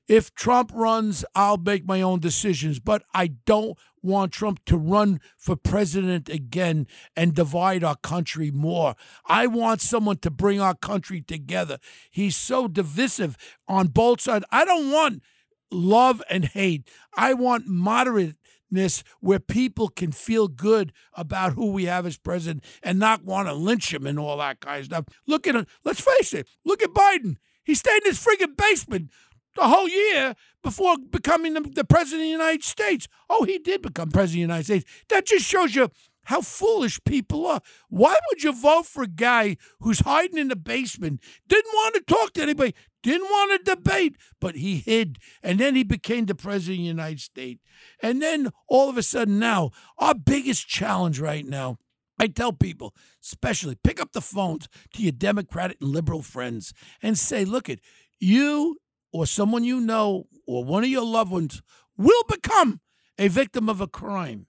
If 0.09 0.35
Trump 0.35 0.73
runs, 0.75 1.25
I'll 1.35 1.57
make 1.57 1.87
my 1.87 2.03
own 2.03 2.19
decisions, 2.19 2.81
but 2.81 3.05
I 3.15 3.29
don't 3.29 3.79
want 4.03 4.33
Trump 4.33 4.65
to 4.65 4.77
run 4.77 5.21
for 5.37 5.55
president 5.55 6.29
again 6.29 6.87
and 7.15 7.35
divide 7.35 7.85
our 7.85 7.97
country 7.97 8.51
more. 8.51 8.97
I 9.27 9.47
want 9.47 9.81
someone 9.81 10.19
to 10.19 10.31
bring 10.31 10.61
our 10.61 10.75
country 10.75 11.21
together. 11.21 11.79
He's 12.11 12.37
so 12.37 12.67
divisive 12.67 13.37
on 13.69 13.89
both 13.89 14.21
sides. 14.21 14.45
I 14.51 14.65
don't 14.65 14.91
want 14.91 15.23
love 15.71 16.23
and 16.29 16.45
hate. 16.47 16.89
I 17.17 17.35
want 17.35 17.69
moderateness 17.69 19.03
where 19.21 19.39
people 19.39 19.89
can 19.89 20.13
feel 20.13 20.49
good 20.49 20.93
about 21.15 21.53
who 21.53 21.71
we 21.71 21.85
have 21.85 22.07
as 22.07 22.17
president 22.17 22.65
and 22.83 22.99
not 22.99 23.25
want 23.25 23.49
to 23.49 23.55
lynch 23.55 23.93
him 23.93 24.07
and 24.07 24.19
all 24.19 24.39
that 24.39 24.61
kind 24.61 24.81
of 24.81 24.87
stuff. 24.87 25.05
Look 25.27 25.47
at 25.47 25.55
it. 25.55 25.69
Let's 25.85 26.01
face 26.01 26.35
it. 26.35 26.49
Look 26.65 26.83
at 26.83 26.91
Biden. 26.91 27.37
He 27.63 27.75
stayed 27.75 28.03
in 28.05 28.11
his 28.11 28.25
friggin' 28.25 28.57
basement 28.57 29.11
the 29.61 29.69
whole 29.69 29.89
year 29.89 30.35
before 30.63 30.97
becoming 30.99 31.55
the, 31.55 31.61
the, 31.61 31.85
president 31.85 32.23
of 32.23 32.27
the 32.27 32.31
United 32.31 32.65
States. 32.65 33.07
Oh, 33.29 33.45
he 33.45 33.59
did 33.59 33.83
become 33.83 34.11
president 34.11 34.45
of 34.45 34.49
the 34.49 34.55
United 34.55 34.65
States. 34.65 34.85
That 35.09 35.27
just 35.27 35.45
shows 35.45 35.75
you 35.75 35.91
how 36.25 36.41
foolish 36.41 37.03
people 37.05 37.47
are. 37.47 37.61
Why 37.89 38.17
would 38.29 38.43
you 38.43 38.53
vote 38.53 38.87
for 38.87 39.03
a 39.03 39.09
guy 39.09 39.57
who's 39.81 40.01
hiding 40.01 40.39
in 40.39 40.49
the 40.49 40.57
basement, 40.57 41.21
didn't 41.49 41.73
want 41.73 41.95
to 41.95 42.01
talk 42.03 42.33
to 42.35 42.43
anybody, 42.43 42.75
didn't 43.03 43.29
want 43.29 43.65
to 43.65 43.75
debate, 43.75 44.17
but 44.41 44.55
he 44.55 44.79
hid, 44.79 45.19
and 45.43 45.59
then 45.59 45.75
he 45.75 45.83
became 45.83 46.27
the 46.27 46.35
president 46.35 46.79
of 46.79 46.83
the 46.83 46.89
United 46.89 47.21
States. 47.21 47.61
And 48.03 48.21
then 48.23 48.51
all 48.69 48.89
of 48.89 48.97
a 48.97 49.03
sudden 49.03 49.39
now, 49.39 49.71
our 49.99 50.15
biggest 50.15 50.69
challenge 50.69 51.21
right 51.21 51.47
now 51.47 51.79
I 52.19 52.27
tell 52.27 52.53
people, 52.53 52.95
especially, 53.25 53.77
pick 53.83 53.99
up 53.99 54.13
the 54.13 54.21
phones 54.21 54.69
to 54.93 55.03
your 55.03 55.13
Democratic 55.13 55.79
and 55.81 55.89
liberal 55.89 56.21
friends 56.21 56.75
and 57.03 57.19
say, 57.19 57.47
look, 57.47 57.71
it, 57.71 57.81
you 58.19 58.77
or 59.13 59.27
someone 59.27 59.65
you 59.65 59.81
know 59.81 60.27
or 60.47 60.65
one 60.65 60.85
of 60.85 60.91
your 60.91 61.05
loved 61.05 61.31
ones 61.31 61.63
will 61.97 62.23
become 62.29 62.81
a 63.19 63.29
victim 63.29 63.69
of 63.69 63.81
a 63.81 63.87
crime. 63.87 64.47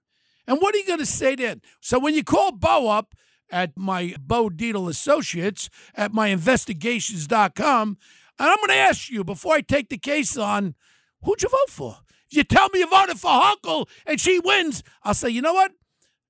And 0.48 0.60
what 0.60 0.74
are 0.74 0.77
you 0.77 0.88
going 0.88 1.00
to 1.00 1.06
say 1.06 1.36
then? 1.36 1.62
So 1.80 2.00
when 2.00 2.15
you 2.15 2.24
call 2.24 2.51
Bo 2.51 2.89
up 2.89 3.15
at 3.51 3.77
my 3.77 4.15
Bo 4.20 4.50
Dietl 4.50 4.89
Associates 4.89 5.70
at 5.96 6.13
myinvestigations.com, 6.13 7.98
and 8.39 8.50
I'm 8.50 8.58
going 8.58 8.70
to 8.70 8.75
ask 8.75 9.10
you 9.10 9.24
before 9.24 9.56
I 9.56 9.62
take 9.62 9.89
the 9.89 9.98
case 9.98 10.38
on, 10.38 10.75
who'd 11.22 11.44
you 11.44 11.50
vote 11.50 11.70
for? 11.70 11.98
You 12.30 12.44
tell 12.44 12.70
me 12.70 12.80
you 12.80 12.89
voted 12.89 13.20
for 13.20 13.30
Hunkle 13.30 13.88
and 14.06 14.20
she 14.20 14.39
wins, 14.39 14.84
I'll 15.03 15.13
say, 15.13 15.30
you 15.30 15.41
know 15.41 15.53
what? 15.53 15.72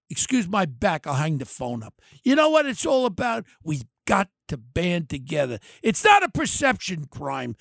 Excuse 0.10 0.48
my 0.48 0.66
back, 0.66 1.08
I'll 1.08 1.14
hang 1.14 1.38
the 1.38 1.46
phone 1.46 1.84
up. 1.84 2.02
You 2.24 2.36
know 2.36 2.50
what 2.50 2.66
it's 2.66 2.86
all 2.86 3.06
about? 3.06 3.46
We've 3.64 3.86
got 4.06 4.30
to 4.50 4.58
band 4.58 5.10
together. 5.10 5.60
It's 5.82 6.04
not 6.04 6.24
a 6.24 6.30
perception 6.30 7.06
crime. 7.06 7.56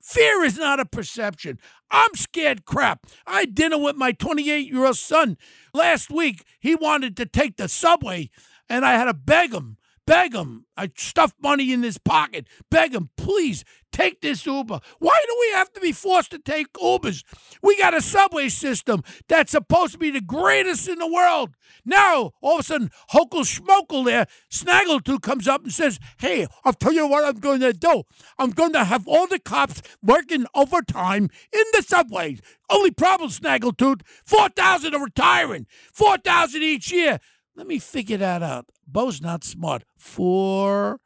Fear 0.00 0.44
is 0.44 0.56
not 0.56 0.80
a 0.80 0.84
perception. 0.84 1.58
I'm 1.90 2.14
scared 2.14 2.64
crap. 2.64 3.06
I 3.26 3.40
had 3.40 3.54
dinner 3.54 3.78
with 3.78 3.96
my 3.96 4.12
28 4.12 4.66
year 4.66 4.86
old 4.86 4.96
son 4.96 5.36
last 5.74 6.10
week. 6.10 6.44
He 6.60 6.74
wanted 6.74 7.16
to 7.16 7.26
take 7.26 7.56
the 7.56 7.68
subway, 7.68 8.30
and 8.68 8.84
I 8.84 8.92
had 8.92 9.04
to 9.04 9.14
beg 9.14 9.52
him, 9.52 9.76
beg 10.06 10.34
him. 10.34 10.66
I 10.76 10.90
stuffed 10.96 11.36
money 11.42 11.72
in 11.72 11.82
his 11.82 11.98
pocket, 11.98 12.46
beg 12.70 12.94
him, 12.94 13.10
please 13.16 13.64
take 13.92 14.20
this 14.20 14.46
Uber. 14.46 14.80
Why 14.98 15.24
do 15.26 15.36
we 15.40 15.56
have 15.56 15.72
to 15.72 15.80
be 15.80 15.92
forced 15.92 16.30
to 16.32 16.38
take 16.38 16.72
Ubers? 16.74 17.24
We 17.62 17.76
got 17.78 17.94
a 17.94 18.00
subway 18.00 18.48
system 18.48 19.02
that's 19.28 19.52
supposed 19.52 19.92
to 19.92 19.98
be 19.98 20.10
the 20.10 20.20
greatest 20.20 20.88
in 20.88 20.98
the 20.98 21.06
world. 21.10 21.54
Now, 21.84 22.32
all 22.40 22.54
of 22.54 22.60
a 22.60 22.62
sudden, 22.62 22.90
Hokel 23.12 23.44
Schmokel 23.44 24.04
there, 24.04 24.26
Snaggletooth 24.50 25.22
comes 25.22 25.48
up 25.48 25.62
and 25.64 25.72
says, 25.72 25.98
Hey, 26.18 26.46
I'll 26.64 26.72
tell 26.72 26.92
you 26.92 27.06
what 27.06 27.24
I'm 27.24 27.40
going 27.40 27.60
to 27.60 27.72
do. 27.72 28.04
I'm 28.38 28.50
going 28.50 28.72
to 28.72 28.84
have 28.84 29.06
all 29.08 29.26
the 29.26 29.38
cops 29.38 29.82
working 30.02 30.46
overtime 30.54 31.30
in 31.52 31.64
the 31.72 31.82
subways. 31.82 32.40
Only 32.70 32.90
problem, 32.90 33.30
Snaggletooth, 33.30 34.02
4,000 34.24 34.94
are 34.94 35.04
retiring, 35.04 35.66
4,000 35.92 36.62
each 36.62 36.92
year. 36.92 37.18
Let 37.56 37.66
me 37.66 37.78
figure 37.80 38.18
that 38.18 38.42
out. 38.42 38.66
Bo's 38.86 39.20
not 39.20 39.42
smart. 39.42 39.82
Four, 39.96 41.00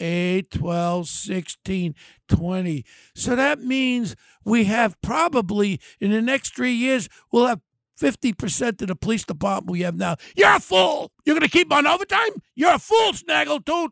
eight, 0.00 0.50
12, 0.50 1.08
16, 1.08 1.94
20. 2.28 2.84
So 3.14 3.36
that 3.36 3.60
means 3.60 4.16
we 4.44 4.64
have 4.64 5.00
probably 5.00 5.80
in 6.00 6.10
the 6.10 6.22
next 6.22 6.54
three 6.54 6.72
years, 6.72 7.08
we'll 7.32 7.46
have 7.46 7.60
50% 8.00 8.80
of 8.80 8.88
the 8.88 8.96
police 8.96 9.24
department 9.24 9.72
we 9.72 9.80
have 9.80 9.96
now. 9.96 10.16
You're 10.36 10.56
a 10.56 10.60
fool. 10.60 11.10
You're 11.24 11.34
going 11.34 11.48
to 11.48 11.50
keep 11.50 11.72
on 11.72 11.86
overtime? 11.86 12.30
You're 12.54 12.74
a 12.74 12.78
fool, 12.78 13.12
Snaggletooth. 13.12 13.90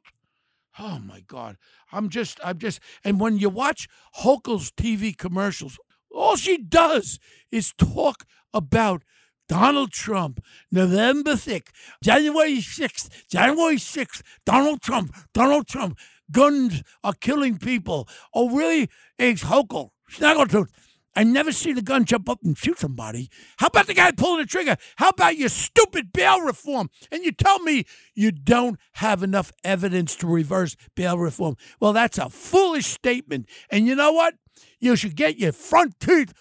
Oh 0.79 0.99
my 0.99 1.23
God. 1.27 1.57
I'm 1.93 2.09
just, 2.09 2.39
I'm 2.45 2.59
just, 2.59 2.81
and 3.05 3.19
when 3.19 3.39
you 3.39 3.49
watch 3.49 3.89
Hochul's 4.21 4.71
TV 4.71 5.17
commercials, 5.17 5.79
all 6.11 6.37
she 6.37 6.59
does 6.59 7.19
is 7.51 7.73
talk 7.79 8.25
about 8.53 9.03
Donald 9.49 9.93
Trump, 9.93 10.41
November 10.73 11.33
6th, 11.33 11.71
January 12.03 12.59
6th, 12.59 13.29
January 13.29 13.77
6th, 13.77 14.23
Donald 14.45 14.83
Trump, 14.83 15.15
Donald 15.33 15.67
Trump, 15.69 15.99
guns 16.31 16.83
are 17.05 17.15
killing 17.15 17.59
people. 17.59 18.09
Oh, 18.35 18.51
really? 18.51 18.91
It's 19.19 19.45
Hochul, 19.45 19.91
Snaggletooth. 20.11 20.71
I 21.19 21.25
never 21.25 21.51
see 21.51 21.73
the 21.73 21.81
gun 21.81 22.05
jump 22.05 22.29
up 22.29 22.41
and 22.45 22.57
shoot 22.59 22.79
somebody. 22.79 23.31
How 23.57 23.69
about 23.69 23.87
the 23.87 23.95
guy 23.95 24.13
pulling 24.13 24.41
the 24.41 24.47
trigger? 24.47 24.77
How 24.97 25.09
about 25.09 25.39
your 25.39 25.49
stupid 25.49 26.13
bail 26.13 26.43
reform? 26.43 26.91
And 27.11 27.25
you 27.25 27.33
tell 27.33 27.59
me 27.61 27.87
you 28.15 28.31
don't 28.31 28.79
have 28.95 29.23
enough 29.23 29.51
evidence 29.65 30.15
to 30.17 30.27
reverse 30.27 30.77
bail 30.95 31.19
reform. 31.19 31.57
Well, 31.81 31.95
that's 31.95 32.19
a 32.19 32.29
foolish 32.29 32.87
statement. 32.87 33.49
And 33.71 33.87
you 33.87 33.95
know 33.95 34.13
what? 34.13 34.35
You 34.79 34.95
should 34.95 35.17
get 35.17 35.39
your 35.39 35.53
front 35.53 35.99
teeth 36.01 36.35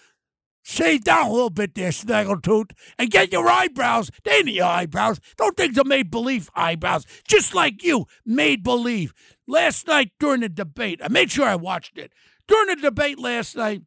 shave 0.66 1.04
down 1.04 1.28
a 1.28 1.32
little 1.32 1.50
bit 1.50 1.74
there, 1.74 1.90
Snaggletooth, 1.90 2.72
and 2.98 3.10
get 3.10 3.30
your 3.30 3.48
eyebrows. 3.48 4.10
They 4.24 4.32
ain't 4.32 4.48
your 4.48 4.66
eyebrows. 4.66 5.20
Don't 5.36 5.56
think 5.56 5.74
they're 5.74 5.84
made 5.84 6.10
believe 6.10 6.50
eyebrows. 6.54 7.06
Just 7.26 7.54
like 7.54 7.84
you, 7.84 8.06
made 8.24 8.64
believe. 8.64 9.14
Last 9.46 9.86
night 9.86 10.10
during 10.18 10.40
the 10.40 10.48
debate, 10.48 11.00
I 11.02 11.08
made 11.08 11.30
sure 11.30 11.46
I 11.46 11.54
watched 11.54 11.98
it. 11.98 12.12
During 12.48 12.74
the 12.74 12.82
debate 12.82 13.18
last 13.18 13.56
night, 13.56 13.82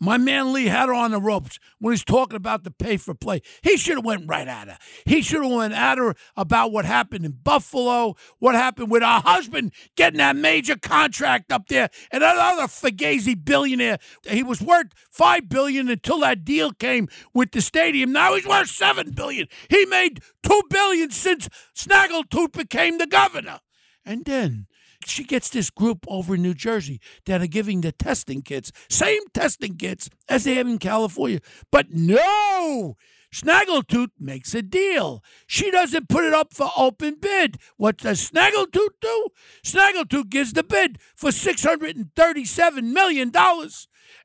my 0.00 0.16
man 0.16 0.52
Lee 0.52 0.66
had 0.66 0.88
her 0.88 0.94
on 0.94 1.10
the 1.10 1.20
ropes 1.20 1.58
when 1.78 1.92
he's 1.92 2.04
talking 2.04 2.36
about 2.36 2.64
the 2.64 2.70
pay 2.70 2.96
for 2.96 3.14
play. 3.14 3.42
He 3.62 3.76
should 3.76 3.96
have 3.96 4.04
went 4.04 4.28
right 4.28 4.46
at 4.46 4.68
her. 4.68 4.78
He 5.04 5.22
should 5.22 5.42
have 5.42 5.52
went 5.52 5.74
at 5.74 5.98
her 5.98 6.14
about 6.36 6.72
what 6.72 6.84
happened 6.84 7.24
in 7.24 7.32
Buffalo, 7.42 8.14
what 8.38 8.54
happened 8.54 8.90
with 8.90 9.02
her 9.02 9.20
husband 9.20 9.72
getting 9.96 10.18
that 10.18 10.36
major 10.36 10.76
contract 10.76 11.50
up 11.50 11.68
there, 11.68 11.90
and 12.12 12.22
another 12.22 12.64
Fugazi 12.64 13.34
billionaire. 13.34 13.98
He 14.28 14.42
was 14.42 14.60
worth 14.60 14.88
five 15.10 15.48
billion 15.48 15.88
until 15.88 16.20
that 16.20 16.44
deal 16.44 16.72
came 16.72 17.08
with 17.34 17.52
the 17.52 17.60
stadium. 17.60 18.12
Now 18.12 18.34
he's 18.34 18.46
worth 18.46 18.68
seven 18.68 19.10
billion. 19.12 19.48
He 19.68 19.84
made 19.86 20.20
two 20.42 20.62
billion 20.70 21.10
since 21.10 21.48
Snaggletooth 21.76 22.52
became 22.52 22.98
the 22.98 23.06
governor. 23.06 23.60
And 24.04 24.24
then 24.24 24.66
she 25.06 25.24
gets 25.24 25.48
this 25.48 25.70
group 25.70 26.04
over 26.08 26.34
in 26.34 26.42
New 26.42 26.54
Jersey 26.54 27.00
that 27.26 27.40
are 27.40 27.46
giving 27.46 27.80
the 27.80 27.92
testing 27.92 28.42
kits, 28.42 28.72
same 28.88 29.22
testing 29.32 29.76
kits 29.76 30.10
as 30.28 30.44
they 30.44 30.54
have 30.54 30.66
in 30.66 30.78
California. 30.78 31.40
But 31.70 31.86
no, 31.90 32.96
Snaggletooth 33.32 34.10
makes 34.18 34.54
a 34.54 34.62
deal. 34.62 35.22
She 35.46 35.70
doesn't 35.70 36.08
put 36.08 36.24
it 36.24 36.32
up 36.32 36.54
for 36.54 36.70
open 36.76 37.16
bid. 37.20 37.58
What 37.76 37.98
does 37.98 38.30
Snaggletooth 38.30 39.00
do? 39.00 39.28
Snaggletooth 39.62 40.30
gives 40.30 40.52
the 40.52 40.64
bid 40.64 40.98
for 41.14 41.30
$637 41.30 42.82
million. 42.82 43.32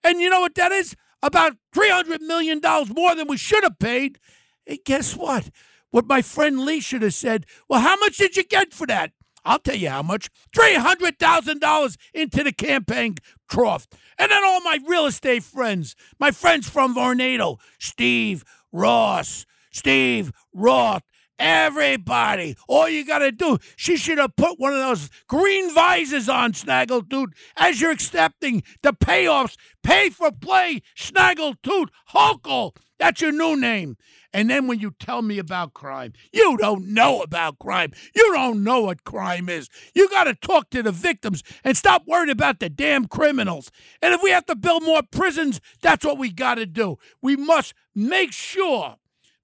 And 0.04 0.22
you 0.22 0.30
know 0.30 0.42
what 0.42 0.56
that 0.56 0.72
is? 0.72 0.96
About 1.22 1.58
$300 1.76 2.22
million 2.22 2.62
more 2.96 3.16
than 3.16 3.28
we 3.28 3.38
should 3.38 3.64
have 3.64 3.80
paid. 3.80 4.20
And 4.66 4.80
guess 4.86 5.16
what? 5.16 5.50
What 5.92 6.08
my 6.08 6.22
friend 6.22 6.62
Lee 6.62 6.80
should 6.80 7.02
have 7.04 7.14
said, 7.14 7.46
well, 7.70 7.82
how 7.82 7.98
much 7.98 8.18
did 8.18 8.36
you 8.36 8.44
get 8.44 8.74
for 8.74 8.88
that? 8.88 9.12
I'll 9.46 9.60
tell 9.60 9.76
you 9.76 9.90
how 9.90 10.02
much 10.02 10.30
$300,000 10.56 11.98
into 12.14 12.44
the 12.44 12.54
campaign 12.54 13.16
trough. 13.50 13.88
And 14.18 14.32
then 14.32 14.44
all 14.44 14.62
my 14.62 14.80
real 14.88 15.06
estate 15.06 15.44
friends, 15.44 15.96
my 16.20 16.32
friends 16.32 16.70
from 16.70 16.96
Vornado, 16.96 17.58
Steve 17.80 18.44
Ross, 18.72 19.46
Steve 19.72 20.32
Roth, 20.54 21.04
everybody. 21.44 22.56
All 22.68 22.88
you 22.88 23.06
got 23.06 23.20
to 23.20 23.32
do, 23.32 23.60
she 23.76 23.98
should 23.98 24.18
have 24.18 24.36
put 24.36 24.60
one 24.60 24.74
of 24.74 24.80
those 24.80 25.10
green 25.28 25.74
visors 25.76 26.30
on, 26.30 26.54
Snaggletooth, 26.54 27.34
as 27.58 27.82
you're 27.82 27.92
accepting 27.92 28.64
the 28.82 28.94
payoffs. 28.94 29.58
Pay 29.84 30.10
for 30.10 30.32
play, 30.32 30.82
Snaggletooth, 30.98 31.90
Hochul. 32.14 32.76
That's 32.98 33.20
your 33.20 33.34
new 33.34 33.60
name. 33.60 33.98
And 34.34 34.50
then 34.50 34.66
when 34.66 34.80
you 34.80 34.96
tell 34.98 35.22
me 35.22 35.38
about 35.38 35.74
crime, 35.74 36.14
you 36.32 36.58
don't 36.58 36.88
know 36.88 37.22
about 37.22 37.60
crime. 37.60 37.92
You 38.16 38.34
don't 38.34 38.64
know 38.64 38.82
what 38.82 39.04
crime 39.04 39.48
is. 39.50 39.70
You 39.94 40.10
got 40.10 40.24
to 40.24 40.34
talk 40.34 40.70
to 40.72 40.82
the 40.82 40.92
victims 40.92 41.44
and 41.64 41.78
stop 41.78 42.04
worrying 42.08 42.32
about 42.32 42.60
the 42.60 42.70
damn 42.70 43.06
criminals. 43.06 43.70
And 44.02 44.14
if 44.14 44.24
we 44.24 44.32
have 44.32 44.46
to 44.48 44.56
build 44.56 44.84
more 44.84 45.04
prisons, 45.04 45.62
that's 45.82 46.06
what 46.06 46.18
we 46.18 46.32
got 46.32 46.56
to 46.56 46.66
do. 46.66 46.98
We 47.22 47.36
must 47.36 47.74
make 47.94 48.32
sure, 48.32 48.96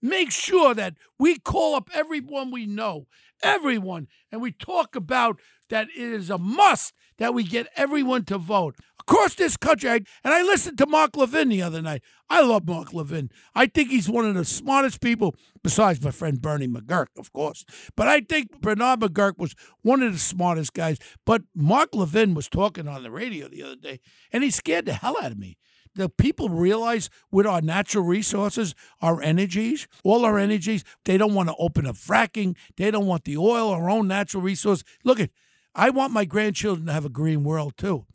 make 0.01 0.31
sure 0.31 0.73
that 0.73 0.95
we 1.17 1.37
call 1.37 1.75
up 1.75 1.89
everyone 1.93 2.51
we 2.51 2.65
know, 2.65 3.07
everyone, 3.43 4.07
and 4.31 4.41
we 4.41 4.51
talk 4.51 4.95
about 4.95 5.39
that 5.69 5.87
it 5.95 6.01
is 6.01 6.29
a 6.29 6.37
must 6.37 6.93
that 7.17 7.33
we 7.33 7.43
get 7.43 7.67
everyone 7.75 8.23
to 8.25 8.37
vote 8.37 8.75
across 8.99 9.35
this 9.35 9.57
country. 9.57 9.89
and 9.89 10.05
I 10.23 10.41
listened 10.41 10.77
to 10.77 10.87
Mark 10.87 11.15
Levin 11.15 11.49
the 11.49 11.61
other 11.61 11.81
night. 11.81 12.03
I 12.29 12.41
love 12.41 12.67
Mark 12.67 12.93
Levin. 12.93 13.29
I 13.55 13.65
think 13.65 13.89
he's 13.89 14.09
one 14.09 14.25
of 14.25 14.35
the 14.35 14.45
smartest 14.45 15.01
people, 15.01 15.35
besides 15.63 16.03
my 16.03 16.11
friend 16.11 16.41
Bernie 16.41 16.67
McGurk, 16.67 17.07
of 17.17 17.33
course. 17.33 17.65
But 17.95 18.07
I 18.07 18.21
think 18.21 18.61
Bernard 18.61 18.99
McGurk 18.99 19.37
was 19.37 19.55
one 19.81 20.03
of 20.03 20.13
the 20.13 20.19
smartest 20.19 20.73
guys. 20.73 20.97
But 21.25 21.41
Mark 21.55 21.89
Levin 21.93 22.35
was 22.35 22.47
talking 22.47 22.87
on 22.87 23.03
the 23.03 23.11
radio 23.11 23.47
the 23.47 23.63
other 23.63 23.75
day, 23.75 23.99
and 24.31 24.43
he 24.43 24.51
scared 24.51 24.85
the 24.85 24.93
hell 24.93 25.17
out 25.21 25.31
of 25.31 25.39
me. 25.39 25.57
The 25.95 26.09
people 26.09 26.49
realize 26.49 27.09
with 27.31 27.45
our 27.45 27.61
natural 27.61 28.03
resources, 28.03 28.75
our 29.01 29.21
energies, 29.21 29.87
all 30.03 30.23
our 30.23 30.37
energies, 30.37 30.83
they 31.05 31.17
don't 31.17 31.33
want 31.33 31.49
to 31.49 31.55
open 31.57 31.85
up 31.87 31.95
fracking. 31.95 32.55
They 32.77 32.91
don't 32.91 33.07
want 33.07 33.23
the 33.23 33.37
oil, 33.37 33.69
our 33.69 33.89
own 33.89 34.07
natural 34.07 34.43
resource. 34.43 34.83
Look 35.03 35.19
at, 35.19 35.31
I 35.75 35.89
want 35.89 36.13
my 36.13 36.25
grandchildren 36.25 36.85
to 36.87 36.93
have 36.93 37.05
a 37.05 37.09
green 37.09 37.43
world 37.43 37.73
too. 37.77 38.05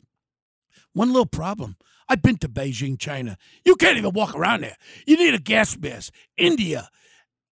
One 0.93 1.09
little 1.09 1.25
problem. 1.25 1.75
I've 2.07 2.21
been 2.21 2.37
to 2.37 2.49
Beijing, 2.49 2.99
China. 2.99 3.37
You 3.65 3.75
can't 3.75 3.97
even 3.97 4.13
walk 4.13 4.35
around 4.35 4.61
there. 4.61 4.77
You 5.05 5.17
need 5.17 5.33
a 5.33 5.39
gas 5.39 5.77
mask. 5.77 6.13
India, 6.37 6.89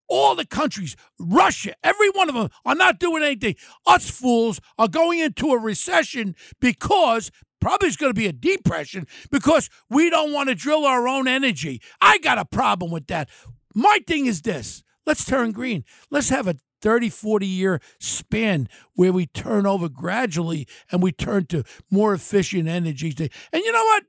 all 0.08 0.36
the 0.36 0.46
countries, 0.46 0.96
Russia, 1.20 1.74
every 1.84 2.10
one 2.12 2.30
of 2.30 2.36
them 2.36 2.50
are 2.66 2.76
not 2.76 3.00
doing 3.00 3.24
anything. 3.24 3.56
Us 3.86 4.10
fools 4.10 4.60
are 4.78 4.88
going 4.88 5.20
into 5.20 5.52
a 5.52 5.60
recession 5.60 6.36
because 6.60 7.32
probably 7.64 7.88
it's 7.88 7.98
going 7.98 8.10
to 8.10 8.20
be 8.20 8.28
a 8.28 8.34
depression 8.34 9.08
because 9.32 9.70
we 9.90 10.10
don't 10.10 10.34
want 10.34 10.50
to 10.50 10.56
drill 10.56 10.86
our 10.86 11.08
own 11.08 11.28
energy. 11.30 11.82
I 12.02 12.18
got 12.18 12.38
a 12.38 12.44
problem 12.44 12.92
with 12.92 13.08
that. 13.08 13.30
My 13.74 14.00
thing 14.06 14.26
is 14.26 14.42
this 14.42 14.84
let's 15.06 15.26
turn 15.26 15.52
green. 15.52 15.86
Let's 16.12 16.30
have 16.30 16.48
a 16.48 16.58
30, 16.82 17.10
40 17.10 17.48
year 17.48 17.80
span 18.00 18.68
where 18.96 19.14
we 19.14 19.28
turn 19.28 19.66
over 19.66 19.88
gradually 19.88 20.68
and 20.92 21.02
we 21.02 21.14
turn 21.14 21.46
to 21.48 21.64
more 21.90 22.14
efficient 22.14 22.68
energies. 22.68 23.16
And 23.20 23.30
you 23.54 23.72
know 23.72 23.84
what? 23.84 24.04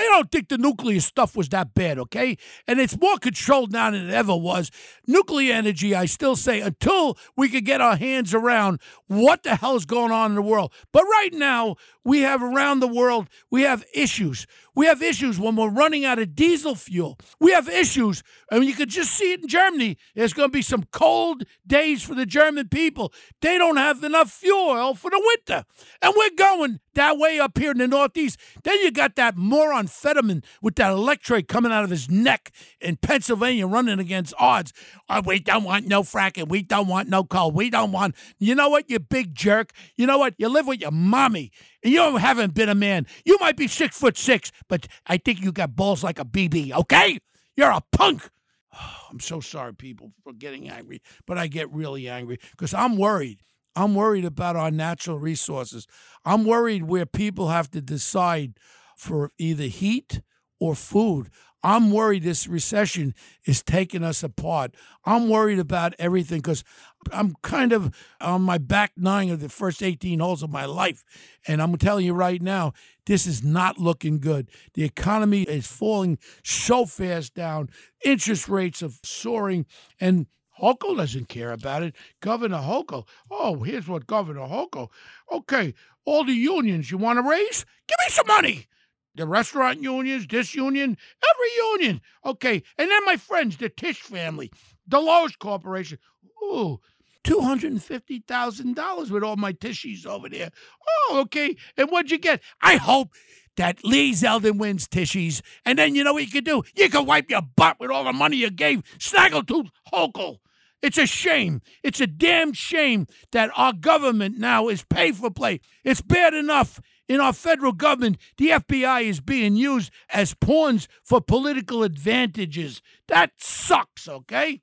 I 0.00 0.04
don't 0.04 0.30
think 0.30 0.48
the 0.48 0.58
nuclear 0.58 1.00
stuff 1.00 1.36
was 1.36 1.48
that 1.50 1.74
bad, 1.74 1.98
okay? 1.98 2.38
And 2.66 2.80
it's 2.80 2.98
more 2.98 3.18
controlled 3.18 3.72
now 3.72 3.90
than 3.90 4.08
it 4.08 4.14
ever 4.14 4.34
was. 4.34 4.70
Nuclear 5.06 5.54
energy, 5.54 5.94
I 5.94 6.06
still 6.06 6.36
say, 6.36 6.60
until 6.60 7.18
we 7.36 7.48
could 7.48 7.66
get 7.66 7.80
our 7.80 7.96
hands 7.96 8.32
around 8.32 8.80
what 9.08 9.42
the 9.42 9.56
hell 9.56 9.76
is 9.76 9.84
going 9.84 10.10
on 10.10 10.30
in 10.30 10.34
the 10.36 10.42
world. 10.42 10.72
But 10.92 11.02
right 11.02 11.34
now, 11.34 11.76
we 12.04 12.20
have 12.20 12.42
around 12.42 12.80
the 12.80 12.88
world, 12.88 13.28
we 13.50 13.62
have 13.62 13.84
issues. 13.94 14.46
We 14.74 14.86
have 14.86 15.02
issues 15.02 15.38
when 15.38 15.56
we're 15.56 15.70
running 15.70 16.04
out 16.04 16.18
of 16.18 16.34
diesel 16.34 16.74
fuel. 16.74 17.18
We 17.38 17.52
have 17.52 17.68
issues, 17.68 18.22
and 18.50 18.64
you 18.64 18.74
could 18.74 18.88
just 18.88 19.12
see 19.12 19.32
it 19.32 19.40
in 19.40 19.48
Germany. 19.48 19.96
There's 20.14 20.32
going 20.32 20.48
to 20.48 20.52
be 20.52 20.62
some 20.62 20.84
cold 20.92 21.44
days 21.66 22.02
for 22.02 22.14
the 22.14 22.26
German 22.26 22.68
people. 22.68 23.12
They 23.40 23.58
don't 23.58 23.76
have 23.76 24.02
enough 24.04 24.30
fuel 24.30 24.94
for 24.94 25.10
the 25.10 25.22
winter. 25.24 25.64
And 26.02 26.14
we're 26.16 26.36
going 26.36 26.80
that 26.94 27.18
way 27.18 27.38
up 27.38 27.56
here 27.56 27.70
in 27.70 27.78
the 27.78 27.86
Northeast. 27.86 28.38
Then 28.64 28.78
you 28.80 28.90
got 28.90 29.16
that 29.16 29.36
moron 29.36 29.86
Fetterman 29.86 30.42
with 30.60 30.76
that 30.76 30.90
electrode 30.90 31.48
coming 31.48 31.72
out 31.72 31.84
of 31.84 31.90
his 31.90 32.10
neck 32.10 32.52
in 32.80 32.96
Pennsylvania 32.96 33.66
running 33.66 33.98
against 33.98 34.34
Oz. 34.38 34.72
Oh, 35.08 35.22
we 35.24 35.38
don't 35.38 35.64
want 35.64 35.86
no 35.86 36.02
fracking. 36.02 36.48
We 36.48 36.62
don't 36.62 36.88
want 36.88 37.08
no 37.08 37.24
coal. 37.24 37.50
We 37.52 37.70
don't 37.70 37.92
want, 37.92 38.14
you 38.38 38.54
know 38.54 38.68
what, 38.68 38.90
you 38.90 38.98
big 38.98 39.34
jerk? 39.34 39.72
You 39.96 40.06
know 40.06 40.18
what? 40.18 40.34
You 40.38 40.48
live 40.48 40.66
with 40.66 40.80
your 40.80 40.90
mommy 40.90 41.52
You 41.82 42.16
haven't 42.16 42.54
been 42.54 42.68
a 42.68 42.74
man. 42.74 43.06
You 43.24 43.38
might 43.40 43.56
be 43.56 43.66
six 43.66 43.96
foot 43.98 44.18
six, 44.18 44.52
but 44.68 44.86
I 45.06 45.16
think 45.16 45.40
you 45.40 45.52
got 45.52 45.76
balls 45.76 46.04
like 46.04 46.18
a 46.18 46.24
BB, 46.24 46.72
okay? 46.72 47.18
You're 47.56 47.70
a 47.70 47.82
punk. 47.92 48.28
I'm 49.10 49.20
so 49.20 49.40
sorry, 49.40 49.74
people, 49.74 50.12
for 50.22 50.32
getting 50.32 50.68
angry, 50.68 51.02
but 51.26 51.38
I 51.38 51.46
get 51.46 51.72
really 51.72 52.08
angry 52.08 52.38
because 52.52 52.74
I'm 52.74 52.96
worried. 52.96 53.40
I'm 53.76 53.94
worried 53.94 54.24
about 54.24 54.56
our 54.56 54.70
natural 54.70 55.18
resources. 55.18 55.86
I'm 56.24 56.44
worried 56.44 56.84
where 56.84 57.06
people 57.06 57.48
have 57.48 57.70
to 57.70 57.80
decide 57.80 58.54
for 58.96 59.30
either 59.38 59.64
heat 59.64 60.20
or 60.58 60.74
food. 60.74 61.30
I'm 61.62 61.90
worried 61.90 62.22
this 62.22 62.46
recession 62.46 63.14
is 63.46 63.62
taking 63.62 64.02
us 64.02 64.22
apart. 64.22 64.74
I'm 65.04 65.28
worried 65.28 65.58
about 65.58 65.94
everything 65.98 66.38
because 66.38 66.64
I'm 67.12 67.34
kind 67.42 67.72
of 67.72 67.94
on 68.20 68.42
my 68.42 68.58
back 68.58 68.92
nine 68.96 69.30
of 69.30 69.40
the 69.40 69.48
first 69.48 69.82
18 69.82 70.20
holes 70.20 70.42
of 70.42 70.50
my 70.50 70.64
life. 70.64 71.04
And 71.46 71.62
I'm 71.62 71.76
telling 71.76 72.04
you 72.04 72.14
right 72.14 72.40
now, 72.40 72.72
this 73.06 73.26
is 73.26 73.42
not 73.42 73.78
looking 73.78 74.18
good. 74.18 74.50
The 74.74 74.84
economy 74.84 75.42
is 75.42 75.66
falling 75.66 76.18
so 76.44 76.86
fast 76.86 77.34
down, 77.34 77.70
interest 78.04 78.48
rates 78.48 78.82
are 78.82 78.90
soaring, 79.02 79.66
and 79.98 80.26
Hochul 80.60 80.96
doesn't 80.96 81.28
care 81.28 81.52
about 81.52 81.82
it. 81.82 81.94
Governor 82.20 82.58
Hochul, 82.58 83.06
oh, 83.30 83.62
here's 83.62 83.88
what 83.88 84.06
Governor 84.06 84.42
Hochul, 84.42 84.88
okay, 85.32 85.74
all 86.04 86.24
the 86.24 86.34
unions 86.34 86.90
you 86.90 86.98
want 86.98 87.18
to 87.18 87.22
raise, 87.22 87.64
give 87.86 87.96
me 88.04 88.10
some 88.10 88.26
money 88.26 88.66
the 89.14 89.26
restaurant 89.26 89.82
unions, 89.82 90.26
this 90.26 90.54
union, 90.54 90.96
every 91.30 91.80
union. 91.82 92.00
Okay. 92.24 92.62
And 92.78 92.90
then 92.90 93.04
my 93.04 93.16
friends, 93.16 93.56
the 93.56 93.68
Tisch 93.68 94.00
family, 94.00 94.50
the 94.86 94.98
Loews 94.98 95.38
Corporation. 95.38 95.98
Ooh, 96.42 96.80
$250,000 97.24 99.10
with 99.10 99.22
all 99.22 99.36
my 99.36 99.52
tissues 99.52 100.06
over 100.06 100.28
there. 100.28 100.50
Oh, 100.88 101.20
okay. 101.22 101.56
And 101.76 101.90
what'd 101.90 102.10
you 102.10 102.18
get? 102.18 102.42
I 102.60 102.76
hope 102.76 103.12
that 103.56 103.84
Lee 103.84 104.12
Zeldin 104.12 104.58
wins 104.58 104.88
Tishies. 104.88 105.42
And 105.64 105.78
then 105.78 105.94
you 105.94 106.04
know 106.04 106.14
what 106.14 106.24
you 106.24 106.30
can 106.30 106.44
do? 106.44 106.62
You 106.76 106.88
can 106.88 107.06
wipe 107.06 107.30
your 107.30 107.42
butt 107.42 107.78
with 107.78 107.90
all 107.90 108.04
the 108.04 108.12
money 108.12 108.36
you 108.36 108.50
gave 108.50 108.82
Snaggletooth 108.98 109.68
Hochul. 109.92 110.38
It's 110.82 110.96
a 110.96 111.06
shame. 111.06 111.60
It's 111.82 112.00
a 112.00 112.06
damn 112.06 112.54
shame 112.54 113.06
that 113.32 113.50
our 113.54 113.74
government 113.74 114.38
now 114.38 114.68
is 114.68 114.82
pay 114.82 115.12
for 115.12 115.30
play. 115.30 115.60
It's 115.84 116.00
bad 116.00 116.32
enough 116.32 116.80
in 117.10 117.20
our 117.20 117.32
federal 117.32 117.72
government, 117.72 118.18
the 118.36 118.50
FBI 118.50 119.02
is 119.02 119.20
being 119.20 119.56
used 119.56 119.90
as 120.10 120.32
pawns 120.34 120.86
for 121.02 121.20
political 121.20 121.82
advantages. 121.82 122.80
That 123.08 123.32
sucks, 123.36 124.06
okay? 124.08 124.62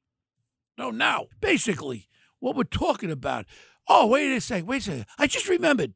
No, 0.78 0.90
now, 0.90 1.26
basically, 1.42 2.07
what 2.40 2.56
we're 2.56 2.64
talking 2.64 3.12
about. 3.12 3.46
Oh, 3.88 4.08
wait 4.08 4.36
a 4.36 4.42
second, 4.42 4.68
wait 4.68 4.82
a 4.82 4.86
second. 4.86 5.06
I 5.18 5.28
just 5.28 5.50
remembered. 5.50 5.94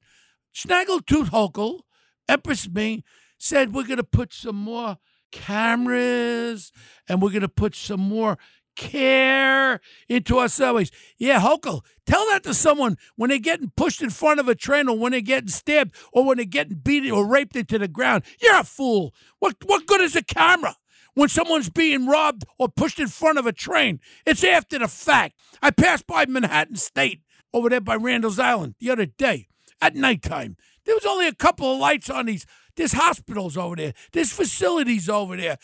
Snaggletooth 0.56 1.30
Hochul, 1.30 1.82
Empress 2.28 2.70
Ming, 2.70 3.04
said 3.38 3.74
we're 3.74 3.86
going 3.86 3.98
to 3.98 4.04
put 4.04 4.34
some 4.34 4.56
more 4.56 4.98
cameras 5.32 6.72
and 7.08 7.22
we're 7.22 7.30
going 7.30 7.42
to 7.42 7.50
put 7.50 7.76
some 7.76 8.02
more 8.02 8.38
care 8.76 9.80
into 10.08 10.38
our 10.38 10.48
subways. 10.48 10.92
Yeah, 11.18 11.40
Hochul, 11.42 11.84
tell 12.06 12.26
that 12.32 12.44
to 12.44 12.54
someone 12.54 12.98
when 13.16 13.30
they're 13.30 13.40
getting 13.40 13.72
pushed 13.76 14.02
in 14.02 14.10
front 14.10 14.40
of 14.40 14.48
a 14.48 14.56
train 14.56 14.88
or 14.88 14.98
when 14.98 15.12
they're 15.12 15.22
getting 15.22 15.50
stabbed 15.50 15.96
or 16.12 16.26
when 16.26 16.38
they're 16.38 16.46
getting 16.46 16.78
beaten 16.78 17.12
or 17.12 17.26
raped 17.26 17.56
into 17.56 17.78
the 17.78 17.88
ground. 17.88 18.24
You're 18.42 18.60
a 18.60 18.64
fool. 18.64 19.14
What, 19.40 19.58
what 19.66 19.86
good 19.86 20.02
is 20.02 20.16
a 20.16 20.24
camera? 20.24 20.76
When 21.14 21.30
someone's 21.30 21.70
being 21.70 22.08
robbed 22.08 22.46
or 22.58 22.70
pushed 22.70 23.00
in 23.00 23.08
front 23.08 23.38
of 23.38 23.46
a 23.46 23.52
train, 23.52 24.00
it's 24.26 24.44
after 24.44 24.80
the 24.80 24.88
fact. 24.88 25.36
I 25.62 25.72
passed 25.72 26.08
by 26.08 26.26
Manhattan 26.26 26.78
State 26.78 27.22
over 27.54 27.70
there 27.70 27.82
by 27.82 27.96
Randall's 27.96 28.40
Island 28.40 28.76
the 28.80 28.92
other 28.92 29.06
day 29.06 29.48
at 29.82 29.96
nighttime. 29.96 30.56
There 30.86 30.96
was 30.96 31.06
only 31.06 31.28
a 31.28 31.34
couple 31.34 31.74
of 31.74 31.80
lights 31.80 32.10
on 32.10 32.28
these. 32.28 32.46
There's 32.76 32.94
hospitals 32.94 33.58
over 33.58 33.76
there. 33.76 33.94
There's 34.14 34.32
facilities 34.32 35.10
over 35.10 35.36
there. 35.36 35.58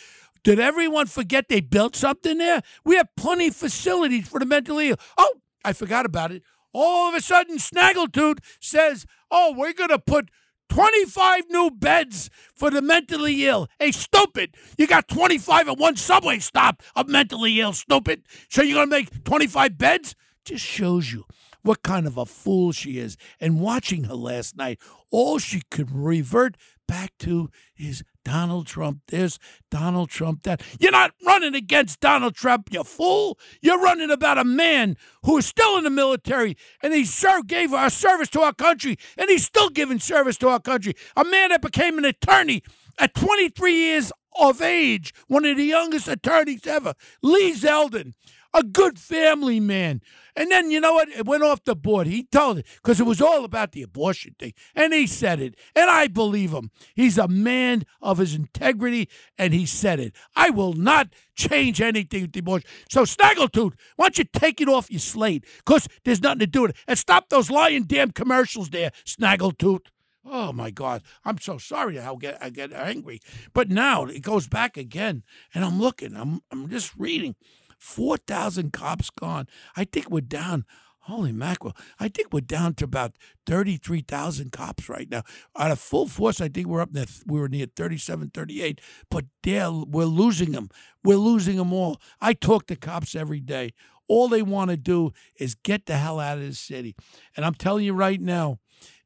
Did 0.44 0.60
everyone 0.60 1.08
forget 1.08 1.50
they 1.50 1.62
built 1.62 1.96
something 1.96 2.38
there? 2.38 2.62
We 2.84 2.96
have 2.98 3.08
plenty 3.16 3.48
of 3.48 3.56
facilities 3.56 4.28
for 4.28 4.40
the 4.40 4.46
mentally 4.46 4.90
ill. 4.90 4.98
Oh, 5.18 5.36
I 5.64 5.74
forgot 5.74 6.06
about 6.06 6.32
it. 6.32 6.44
All 6.74 7.10
of 7.10 7.16
a 7.16 7.22
sudden, 7.22 7.58
Snaggletooth 7.58 8.40
says, 8.60 9.06
Oh, 9.32 9.54
we're 9.58 9.74
to 9.74 10.00
put 10.00 10.30
25 10.70 11.50
new 11.50 11.72
beds 11.72 12.30
for 12.54 12.70
the 12.70 12.82
mentally 12.82 13.46
ill. 13.46 13.68
Hey, 13.80 13.92
stupid. 13.92 14.56
You 14.78 14.88
got 14.88 15.08
25 15.08 15.70
at 15.70 15.78
one 15.78 15.96
subway 15.96 16.40
stop 16.40 16.84
of 16.96 17.08
mentally 17.08 17.60
ill, 17.60 17.74
stupid. 17.74 18.24
So 18.50 18.62
you're 18.62 18.76
going 18.76 18.90
to 18.90 18.96
make 18.96 19.24
25 19.24 19.78
beds? 19.78 20.16
Just 20.46 20.66
shows 20.66 21.12
you 21.12 21.26
what 21.64 21.84
kind 21.84 22.08
of 22.08 22.18
a 22.18 22.26
fool 22.26 22.72
she 22.72 22.98
is. 22.98 23.18
And 23.40 23.60
watching 23.60 24.06
her 24.06 24.16
last 24.16 24.56
night, 24.56 24.80
all 25.12 25.40
she 25.40 25.62
could 25.70 25.92
revert 25.92 26.56
back 26.88 27.12
to 27.20 27.50
is 27.78 28.04
Donald 28.24 28.68
Trump 28.68 29.00
this, 29.08 29.40
Donald 29.70 30.10
Trump 30.10 30.44
that. 30.44 30.62
You're 30.80 30.92
not 30.92 31.12
running 31.26 31.56
against 31.56 32.00
Donald 32.00 32.36
Trump, 32.36 32.70
you 32.72 32.84
fool. 32.84 33.38
You're 33.62 33.80
running 33.80 34.12
about 34.12 34.38
a 34.38 34.44
man 34.44 34.98
who 35.24 35.38
is 35.38 35.46
still 35.46 35.78
in 35.78 35.84
the 35.84 35.90
military 35.90 36.58
and 36.82 36.94
he 36.94 37.06
served, 37.06 37.48
gave 37.48 37.74
our 37.74 37.90
service 37.90 38.30
to 38.30 38.42
our 38.42 38.54
country 38.54 38.98
and 39.18 39.30
he's 39.30 39.46
still 39.46 39.70
giving 39.70 40.00
service 40.00 40.38
to 40.38 40.50
our 40.50 40.60
country. 40.60 40.96
A 41.16 41.24
man 41.24 41.50
that 41.50 41.62
became 41.62 41.98
an 41.98 42.06
attorney 42.06 42.64
at 43.00 43.14
23 43.14 43.74
years 43.74 44.12
of 44.40 44.62
age, 44.62 45.14
one 45.28 45.46
of 45.46 45.58
the 45.58 45.64
youngest 45.64 46.08
attorneys 46.08 46.66
ever, 46.68 46.94
Lee 47.22 47.54
Zeldin, 47.54 48.14
a 48.54 48.64
good 48.64 49.00
family 49.00 49.60
man 49.60 50.02
and 50.38 50.52
then 50.52 50.70
you 50.70 50.80
know 50.80 50.94
what? 50.94 51.10
It 51.10 51.26
went 51.26 51.42
off 51.42 51.64
the 51.64 51.76
board. 51.76 52.06
He 52.06 52.24
told 52.24 52.60
it 52.60 52.68
because 52.76 53.00
it 53.00 53.08
was 53.08 53.22
all 53.22 53.44
about 53.44 53.72
the 53.72 53.82
abortion 53.82 54.36
thing. 54.38 54.54
And 54.76 54.94
he 54.94 55.08
said 55.08 55.40
it. 55.40 55.56
And 55.76 55.90
I 55.90 56.08
believe 56.08 56.52
him. 56.52 56.70
He's 56.94 57.18
a 57.18 57.28
man 57.28 57.86
of 58.04 58.20
his 58.20 58.36
integrity 58.36 59.10
and 59.40 59.52
he 59.52 59.66
said 59.66 60.00
it. 60.00 60.14
I 60.36 60.52
will 60.52 60.74
not 60.74 61.10
change 61.36 61.82
anything 61.82 62.22
with 62.22 62.34
the 62.34 62.40
abortion. 62.42 62.70
So, 62.88 63.02
Snaggletooth, 63.02 63.74
why 63.96 64.06
don't 64.06 64.20
you 64.20 64.26
take 64.26 64.62
it 64.62 64.70
off 64.70 64.92
your 64.92 65.00
slate? 65.00 65.44
Because 65.58 65.88
there's 66.06 66.22
nothing 66.22 66.40
to 66.40 66.48
do 66.48 66.62
with 66.62 66.72
it. 66.72 66.78
And 66.88 67.00
stop 67.00 67.30
those 67.30 67.50
lying 67.50 67.86
damn 67.86 68.12
commercials 68.12 68.70
there, 68.70 68.92
Snaggletooth. 69.06 69.88
Oh 70.30 70.52
my 70.52 70.72
God! 70.72 71.04
I'm 71.24 71.38
so 71.40 71.58
sorry 71.58 71.96
how 71.96 72.18
get 72.18 72.38
I 72.42 72.50
get 72.50 72.74
angry, 72.74 73.22
but 73.54 73.70
now 73.70 74.04
it 74.04 74.22
goes 74.22 74.46
back 74.46 74.76
again, 74.76 75.24
and 75.54 75.64
I'm 75.64 75.80
looking. 75.80 76.18
I'm 76.18 76.42
I'm 76.52 76.68
just 76.68 76.94
reading. 76.98 77.36
4,000 77.78 78.74
cops 78.74 79.10
gone. 79.10 79.48
I 79.76 79.84
think 79.86 80.10
we're 80.10 80.22
down. 80.22 80.66
Holy 81.08 81.32
mackerel. 81.32 81.74
I 82.02 82.10
think 82.10 82.34
we're 82.34 82.42
down 82.42 82.74
to 82.76 82.84
about 82.84 83.14
33,000 83.46 84.52
cops 84.52 84.90
right 84.90 85.10
now. 85.10 85.24
Out 85.58 85.72
of 85.72 85.80
full 85.80 86.06
force, 86.06 86.42
I 86.42 86.50
think 86.50 86.68
we're 86.68 86.82
up 86.82 86.92
there. 86.92 87.06
We 87.26 87.40
were 87.40 87.48
near 87.48 87.68
37, 87.74 88.32
38, 88.34 88.82
but 89.10 89.24
they're, 89.42 89.72
we're 89.72 90.04
losing 90.04 90.52
them. 90.52 90.70
We're 91.06 91.16
losing 91.16 91.56
them 91.56 91.72
all. 91.72 92.02
I 92.20 92.34
talk 92.34 92.68
to 92.68 92.76
cops 92.76 93.16
every 93.16 93.40
day. 93.40 93.72
All 94.10 94.28
they 94.28 94.42
want 94.42 94.70
to 94.72 94.78
do 94.78 95.14
is 95.40 95.56
get 95.56 95.86
the 95.86 95.96
hell 95.96 96.20
out 96.20 96.40
of 96.40 96.46
the 96.46 96.54
city. 96.54 96.94
And 97.38 97.46
I'm 97.46 97.54
telling 97.54 97.86
you 97.86 97.94
right 97.94 98.20
now, 98.20 98.60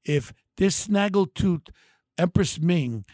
if 0.03 0.34
this 0.57 0.88
snaggletooth 0.88 1.69
Empress 2.17 2.60
Ming 2.60 3.05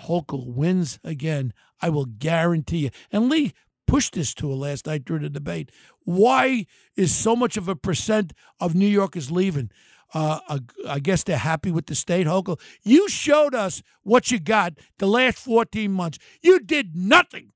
Hochul 0.00 0.52
wins 0.52 0.98
again, 1.04 1.52
I 1.80 1.90
will 1.90 2.06
guarantee 2.06 2.78
you. 2.78 2.90
And 3.12 3.28
Lee, 3.28 3.52
pushed 3.86 4.14
this 4.14 4.34
to 4.34 4.48
her 4.50 4.54
last 4.54 4.86
night 4.86 5.04
during 5.04 5.22
the 5.22 5.30
debate. 5.30 5.70
Why 6.04 6.66
is 6.96 7.14
so 7.14 7.36
much 7.36 7.56
of 7.56 7.68
a 7.68 7.76
percent 7.76 8.32
of 8.60 8.74
New 8.74 8.86
Yorkers 8.86 9.30
leaving? 9.30 9.70
Uh, 10.12 10.38
I 10.86 11.00
guess 11.00 11.24
they're 11.24 11.36
happy 11.36 11.72
with 11.72 11.86
the 11.86 11.94
state, 11.94 12.26
Hochul. 12.26 12.60
You 12.84 13.08
showed 13.08 13.54
us 13.54 13.82
what 14.02 14.30
you 14.30 14.38
got 14.38 14.74
the 14.98 15.06
last 15.08 15.38
14 15.38 15.90
months. 15.90 16.18
You 16.40 16.60
did 16.60 16.94
nothing. 16.94 17.50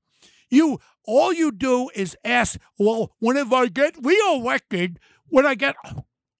You 0.49 0.79
all 1.05 1.31
you 1.33 1.51
do 1.51 1.89
is 1.95 2.17
ask, 2.23 2.59
well, 2.77 3.11
whenever 3.19 3.55
I 3.55 3.67
get 3.67 3.95
reelected, 4.03 4.99
when 5.27 5.45
I 5.45 5.55
get 5.55 5.75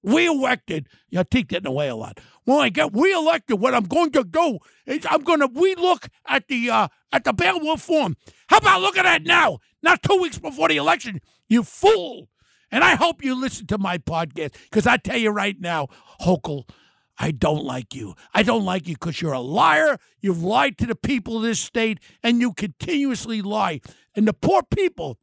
reelected, 0.03 0.87
your 1.09 1.23
teeth 1.23 1.47
getting 1.47 1.67
away 1.67 1.87
a 1.87 1.95
lot. 1.95 2.19
When 2.45 2.59
I 2.59 2.69
get 2.69 2.93
reelected, 2.93 3.59
what 3.59 3.73
I'm 3.73 3.85
going 3.85 4.11
to 4.11 4.23
do 4.23 4.59
is 4.85 5.05
I'm 5.09 5.23
going 5.23 5.39
to 5.39 5.47
relook 5.47 6.07
at 6.27 6.47
the 6.47 6.69
uh, 6.69 6.87
at 7.11 7.23
the 7.23 7.33
bail 7.33 7.59
reform. 7.59 8.15
How 8.49 8.57
about 8.57 8.81
looking 8.81 9.05
at 9.05 9.21
it 9.21 9.27
now? 9.27 9.59
not 9.81 10.03
two 10.03 10.17
weeks 10.17 10.37
before 10.37 10.67
the 10.67 10.77
election, 10.77 11.21
you 11.47 11.63
fool. 11.63 12.29
And 12.71 12.83
I 12.83 12.95
hope 12.95 13.23
you 13.23 13.33
listen 13.33 13.65
to 13.67 13.77
my 13.77 13.97
podcast 13.97 14.53
because 14.63 14.85
I 14.85 14.97
tell 14.97 15.17
you 15.17 15.31
right 15.31 15.59
now, 15.59 15.87
Hochul, 16.21 16.69
I 17.17 17.31
don't 17.31 17.65
like 17.65 17.95
you. 17.95 18.13
I 18.33 18.43
don't 18.43 18.63
like 18.63 18.87
you 18.87 18.93
because 18.95 19.21
you're 19.21 19.33
a 19.33 19.39
liar. 19.39 19.97
You've 20.21 20.43
lied 20.43 20.77
to 20.77 20.85
the 20.85 20.95
people 20.95 21.37
of 21.37 21.43
this 21.43 21.59
state 21.59 21.99
and 22.21 22.39
you 22.39 22.53
continuously 22.53 23.41
lie. 23.41 23.81
And 24.15 24.27
the 24.27 24.33
poor 24.33 24.61
people, 24.63 25.17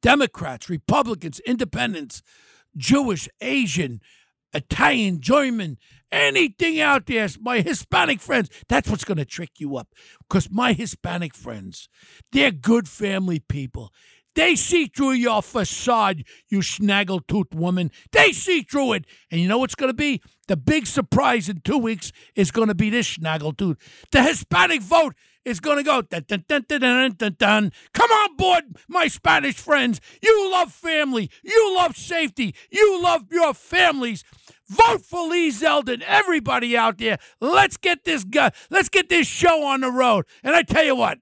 Democrats, 0.00 0.70
Republicans, 0.70 1.40
Independents, 1.40 2.22
Jewish, 2.76 3.28
Asian, 3.40 4.00
Italian, 4.56 5.20
German, 5.20 5.78
anything 6.10 6.80
out 6.80 7.06
there, 7.06 7.28
my 7.40 7.60
Hispanic 7.60 8.20
friends, 8.20 8.50
that's 8.68 8.88
what's 8.90 9.04
going 9.04 9.18
to 9.18 9.24
trick 9.24 9.52
you 9.58 9.76
up. 9.76 9.88
Because 10.28 10.50
my 10.50 10.72
Hispanic 10.72 11.34
friends, 11.34 11.88
they're 12.32 12.50
good 12.50 12.88
family 12.88 13.38
people. 13.38 13.92
They 14.34 14.54
see 14.54 14.86
through 14.86 15.12
your 15.12 15.40
facade, 15.40 16.24
you 16.48 16.58
snaggletooth 16.58 17.54
woman. 17.54 17.90
They 18.12 18.32
see 18.32 18.62
through 18.62 18.92
it. 18.92 19.06
And 19.30 19.40
you 19.40 19.48
know 19.48 19.56
what's 19.58 19.74
going 19.74 19.88
to 19.88 19.96
be? 19.96 20.20
The 20.46 20.58
big 20.58 20.86
surprise 20.86 21.48
in 21.48 21.62
two 21.62 21.78
weeks 21.78 22.12
is 22.34 22.50
going 22.50 22.68
to 22.68 22.74
be 22.74 22.90
this 22.90 23.16
snaggletooth. 23.16 23.78
The 24.12 24.22
Hispanic 24.22 24.82
vote 24.82 25.14
is 25.46 25.58
going 25.60 25.78
to 25.78 25.82
go 25.82 26.02
dun, 26.02 26.24
dun, 26.28 26.44
dun, 26.46 26.64
dun, 26.68 26.80
dun, 26.80 27.12
dun, 27.12 27.36
dun. 27.38 27.72
Come 27.94 28.10
on 28.10 28.36
board, 28.36 28.64
my 28.88 29.06
Spanish 29.06 29.54
friends. 29.54 30.02
You 30.22 30.52
love 30.52 30.70
family. 30.70 31.30
You 31.42 31.74
love 31.74 31.96
safety. 31.96 32.54
You 32.70 33.02
love 33.02 33.32
your 33.32 33.54
families. 33.54 34.22
Vote 34.68 35.02
for 35.02 35.28
Lee 35.28 35.50
Zeldin. 35.50 36.02
Everybody 36.02 36.76
out 36.76 36.98
there, 36.98 37.18
let's 37.40 37.76
get 37.76 38.04
this 38.04 38.24
guy, 38.24 38.50
let's 38.70 38.88
get 38.88 39.08
this 39.08 39.26
show 39.26 39.64
on 39.64 39.80
the 39.80 39.90
road. 39.90 40.26
And 40.42 40.54
I 40.56 40.62
tell 40.62 40.84
you 40.84 40.96
what, 40.96 41.18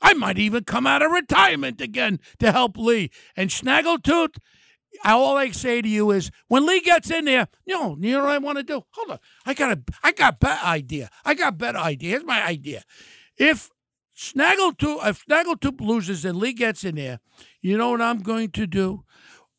I 0.00 0.14
might 0.14 0.38
even 0.38 0.64
come 0.64 0.86
out 0.86 1.02
of 1.02 1.10
retirement 1.10 1.80
again 1.80 2.20
to 2.38 2.52
help 2.52 2.76
Lee. 2.76 3.10
And 3.36 3.50
Snaggletooth, 3.50 4.36
all 5.04 5.36
I 5.36 5.50
say 5.50 5.82
to 5.82 5.88
you 5.88 6.10
is 6.10 6.30
when 6.48 6.66
Lee 6.66 6.80
gets 6.80 7.10
in 7.10 7.26
there, 7.26 7.48
you 7.66 7.74
know, 7.74 7.96
you 8.00 8.12
know 8.12 8.24
what 8.24 8.32
I 8.32 8.38
want 8.38 8.58
to 8.58 8.64
do? 8.64 8.82
Hold 8.90 9.10
on. 9.10 9.18
I 9.44 9.54
got 9.54 9.76
a 9.76 9.82
I 10.02 10.12
got 10.12 10.34
a 10.34 10.36
better 10.38 10.64
idea. 10.66 11.10
I 11.24 11.34
got 11.34 11.52
a 11.52 11.56
better 11.56 11.78
idea. 11.78 12.10
Here's 12.10 12.24
my 12.24 12.44
idea. 12.46 12.82
If 13.36 13.70
Snaggletooth 14.16 15.06
if 15.06 15.26
Snaggletooth 15.26 15.80
loses 15.80 16.24
and 16.24 16.38
Lee 16.38 16.54
gets 16.54 16.84
in 16.84 16.94
there, 16.94 17.20
you 17.60 17.76
know 17.76 17.90
what 17.90 18.00
I'm 18.00 18.22
going 18.22 18.50
to 18.52 18.66
do? 18.66 19.04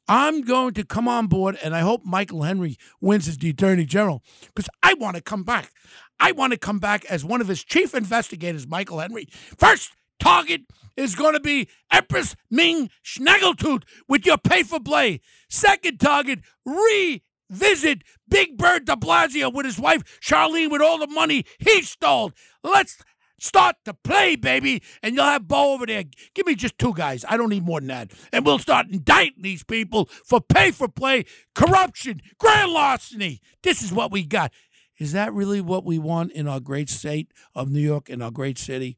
I'm 0.07 0.41
going 0.41 0.73
to 0.75 0.85
come 0.85 1.07
on 1.07 1.27
board, 1.27 1.57
and 1.61 1.75
I 1.75 1.81
hope 1.81 2.05
Michael 2.05 2.43
Henry 2.43 2.77
wins 3.01 3.27
as 3.27 3.37
the 3.37 3.49
Attorney 3.49 3.85
General 3.85 4.23
because 4.55 4.69
I 4.81 4.93
want 4.93 5.15
to 5.17 5.21
come 5.21 5.43
back. 5.43 5.71
I 6.19 6.31
want 6.31 6.53
to 6.53 6.59
come 6.59 6.79
back 6.79 7.05
as 7.05 7.25
one 7.25 7.41
of 7.41 7.47
his 7.47 7.63
chief 7.63 7.93
investigators, 7.93 8.67
Michael 8.67 8.99
Henry. 8.99 9.27
First 9.57 9.91
target 10.19 10.61
is 10.95 11.13
going 11.13 11.33
to 11.33 11.39
be 11.39 11.69
Empress 11.91 12.35
Ming 12.49 12.89
Snaggletooth 13.03 13.83
with 14.07 14.25
your 14.25 14.37
pay 14.37 14.63
for 14.63 14.79
play. 14.79 15.21
Second 15.49 15.99
target, 15.99 16.39
revisit 16.65 18.03
Big 18.27 18.57
Bird 18.57 18.85
de 18.85 18.95
Blasio 18.95 19.53
with 19.53 19.65
his 19.65 19.79
wife 19.79 20.19
Charlene 20.21 20.71
with 20.71 20.81
all 20.81 20.97
the 20.97 21.07
money 21.07 21.45
he 21.59 21.81
stole. 21.83 22.31
Let's 22.63 22.97
Start 23.39 23.75
to 23.85 23.93
play, 23.93 24.35
baby, 24.35 24.81
and 25.03 25.15
you'll 25.15 25.25
have 25.25 25.47
Bo 25.47 25.73
over 25.73 25.85
there. 25.85 26.03
Give 26.33 26.47
me 26.47 26.55
just 26.55 26.77
two 26.79 26.93
guys. 26.93 27.23
I 27.27 27.37
don't 27.37 27.49
need 27.49 27.65
more 27.65 27.79
than 27.79 27.89
that. 27.89 28.11
And 28.33 28.45
we'll 28.45 28.57
start 28.57 28.87
indicting 28.89 29.43
these 29.43 29.63
people 29.63 30.05
for 30.05 30.41
pay 30.41 30.71
for 30.71 30.87
play, 30.87 31.25
corruption, 31.53 32.21
grand 32.39 32.71
larceny. 32.71 33.39
This 33.61 33.83
is 33.83 33.93
what 33.93 34.11
we 34.11 34.25
got. 34.25 34.51
Is 34.97 35.11
that 35.11 35.33
really 35.33 35.61
what 35.61 35.85
we 35.85 35.99
want 35.99 36.31
in 36.31 36.47
our 36.47 36.59
great 36.59 36.89
state 36.89 37.31
of 37.53 37.69
New 37.69 37.79
York, 37.79 38.09
in 38.09 38.23
our 38.23 38.31
great 38.31 38.57
city? 38.57 38.97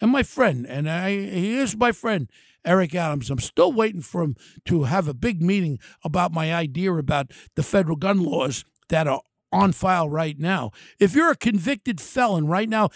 And 0.00 0.12
my 0.12 0.22
friend, 0.22 0.64
and 0.66 0.88
I, 0.88 1.10
he 1.10 1.58
is 1.58 1.76
my 1.76 1.90
friend, 1.90 2.30
Eric 2.64 2.94
Adams. 2.94 3.30
I'm 3.30 3.40
still 3.40 3.72
waiting 3.72 4.02
for 4.02 4.22
him 4.22 4.36
to 4.66 4.84
have 4.84 5.08
a 5.08 5.14
big 5.14 5.42
meeting 5.42 5.80
about 6.04 6.32
my 6.32 6.54
idea 6.54 6.92
about 6.92 7.32
the 7.56 7.64
federal 7.64 7.96
gun 7.96 8.22
laws 8.22 8.64
that 8.88 9.08
are 9.08 9.22
on 9.52 9.72
file 9.72 10.08
right 10.08 10.38
now. 10.38 10.70
If 10.98 11.14
you're 11.14 11.30
a 11.30 11.36
convicted 11.36 12.00
felon 12.00 12.46
right 12.46 12.68
now, 12.68 12.90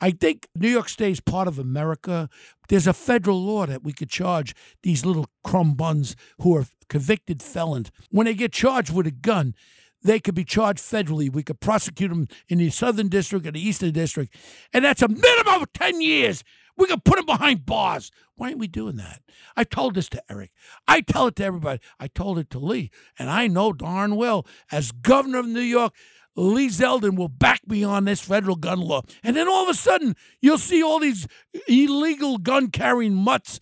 I 0.00 0.10
think 0.10 0.48
New 0.54 0.68
York 0.68 0.88
State 0.88 1.12
is 1.12 1.20
part 1.20 1.48
of 1.48 1.58
America. 1.58 2.28
There's 2.68 2.86
a 2.86 2.92
federal 2.92 3.42
law 3.42 3.66
that 3.66 3.84
we 3.84 3.92
could 3.92 4.10
charge 4.10 4.54
these 4.82 5.04
little 5.04 5.26
crumb 5.44 5.74
buns 5.74 6.16
who 6.40 6.56
are 6.56 6.66
convicted 6.88 7.42
felons. 7.42 7.90
When 8.10 8.26
they 8.26 8.34
get 8.34 8.52
charged 8.52 8.92
with 8.92 9.06
a 9.06 9.12
gun, 9.12 9.54
they 10.02 10.18
could 10.18 10.34
be 10.34 10.44
charged 10.44 10.80
federally. 10.80 11.32
We 11.32 11.42
could 11.42 11.60
prosecute 11.60 12.10
them 12.10 12.28
in 12.48 12.58
the 12.58 12.70
Southern 12.70 13.08
District 13.08 13.46
or 13.46 13.50
the 13.50 13.60
Eastern 13.60 13.92
District. 13.92 14.34
And 14.72 14.84
that's 14.84 15.02
a 15.02 15.08
minimum 15.08 15.62
of 15.62 15.72
10 15.72 16.00
years. 16.00 16.42
We 16.80 16.86
could 16.86 17.04
put 17.04 17.16
them 17.16 17.26
behind 17.26 17.66
bars. 17.66 18.10
Why 18.36 18.46
aren't 18.46 18.58
we 18.58 18.66
doing 18.66 18.96
that? 18.96 19.20
I 19.54 19.64
told 19.64 19.94
this 19.94 20.08
to 20.08 20.22
Eric. 20.30 20.50
I 20.88 21.02
tell 21.02 21.26
it 21.26 21.36
to 21.36 21.44
everybody. 21.44 21.78
I 22.00 22.06
told 22.06 22.38
it 22.38 22.48
to 22.50 22.58
Lee. 22.58 22.90
And 23.18 23.28
I 23.28 23.48
know 23.48 23.74
darn 23.74 24.16
well, 24.16 24.46
as 24.72 24.90
governor 24.90 25.40
of 25.40 25.46
New 25.46 25.60
York, 25.60 25.92
Lee 26.36 26.68
Zeldin 26.68 27.16
will 27.16 27.28
back 27.28 27.60
me 27.68 27.84
on 27.84 28.06
this 28.06 28.22
federal 28.22 28.56
gun 28.56 28.80
law. 28.80 29.02
And 29.22 29.36
then 29.36 29.46
all 29.46 29.64
of 29.64 29.68
a 29.68 29.74
sudden, 29.74 30.16
you'll 30.40 30.56
see 30.56 30.82
all 30.82 30.98
these 30.98 31.26
illegal 31.68 32.38
gun 32.38 32.70
carrying 32.70 33.14
mutts 33.14 33.60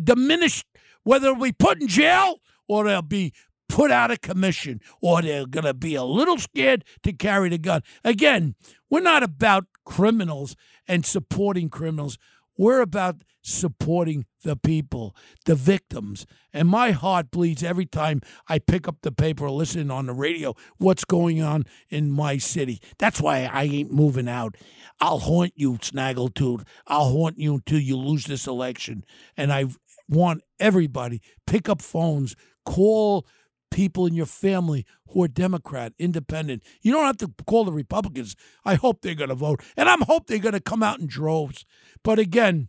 diminished, 0.00 0.64
whether 1.02 1.34
be 1.34 1.50
put 1.50 1.80
in 1.80 1.88
jail 1.88 2.36
or 2.68 2.84
they'll 2.84 3.02
be 3.02 3.32
put 3.68 3.90
out 3.90 4.12
of 4.12 4.20
commission 4.20 4.80
or 5.02 5.22
they're 5.22 5.44
going 5.44 5.64
to 5.64 5.74
be 5.74 5.96
a 5.96 6.04
little 6.04 6.38
scared 6.38 6.84
to 7.02 7.12
carry 7.12 7.48
the 7.48 7.58
gun. 7.58 7.82
Again, 8.04 8.54
we're 8.88 9.00
not 9.00 9.24
about 9.24 9.66
criminals 9.84 10.54
and 10.86 11.04
supporting 11.04 11.68
criminals. 11.68 12.16
We're 12.60 12.82
about 12.82 13.22
supporting 13.40 14.26
the 14.42 14.54
people, 14.54 15.16
the 15.46 15.54
victims. 15.54 16.26
And 16.52 16.68
my 16.68 16.90
heart 16.90 17.30
bleeds 17.30 17.62
every 17.62 17.86
time 17.86 18.20
I 18.48 18.58
pick 18.58 18.86
up 18.86 18.96
the 19.00 19.12
paper 19.12 19.46
or 19.46 19.50
listen 19.50 19.90
on 19.90 20.04
the 20.04 20.12
radio 20.12 20.54
what's 20.76 21.06
going 21.06 21.40
on 21.40 21.64
in 21.88 22.10
my 22.10 22.36
city. 22.36 22.78
That's 22.98 23.18
why 23.18 23.48
I 23.50 23.62
ain't 23.62 23.94
moving 23.94 24.28
out. 24.28 24.58
I'll 25.00 25.20
haunt 25.20 25.54
you, 25.56 25.78
Snaggletooth. 25.78 26.66
I'll 26.86 27.08
haunt 27.08 27.38
you 27.38 27.54
until 27.54 27.80
you 27.80 27.96
lose 27.96 28.26
this 28.26 28.46
election. 28.46 29.06
And 29.38 29.50
I 29.54 29.64
want 30.06 30.42
everybody 30.58 31.22
pick 31.46 31.66
up 31.66 31.80
phones, 31.80 32.36
call 32.66 33.26
people 33.70 34.06
in 34.06 34.14
your 34.14 34.26
family 34.26 34.84
who 35.08 35.22
are 35.22 35.28
Democrat, 35.28 35.92
independent. 35.98 36.62
You 36.82 36.92
don't 36.92 37.06
have 37.06 37.18
to 37.18 37.32
call 37.46 37.64
the 37.64 37.72
Republicans. 37.72 38.36
I 38.64 38.74
hope 38.74 39.00
they're 39.00 39.14
going 39.14 39.30
to 39.30 39.34
vote. 39.34 39.62
And 39.76 39.88
I'm 39.88 40.02
hope 40.02 40.26
they're 40.26 40.38
going 40.38 40.52
to 40.52 40.60
come 40.60 40.82
out 40.82 41.00
in 41.00 41.06
droves. 41.06 41.64
But 42.02 42.18
again, 42.18 42.68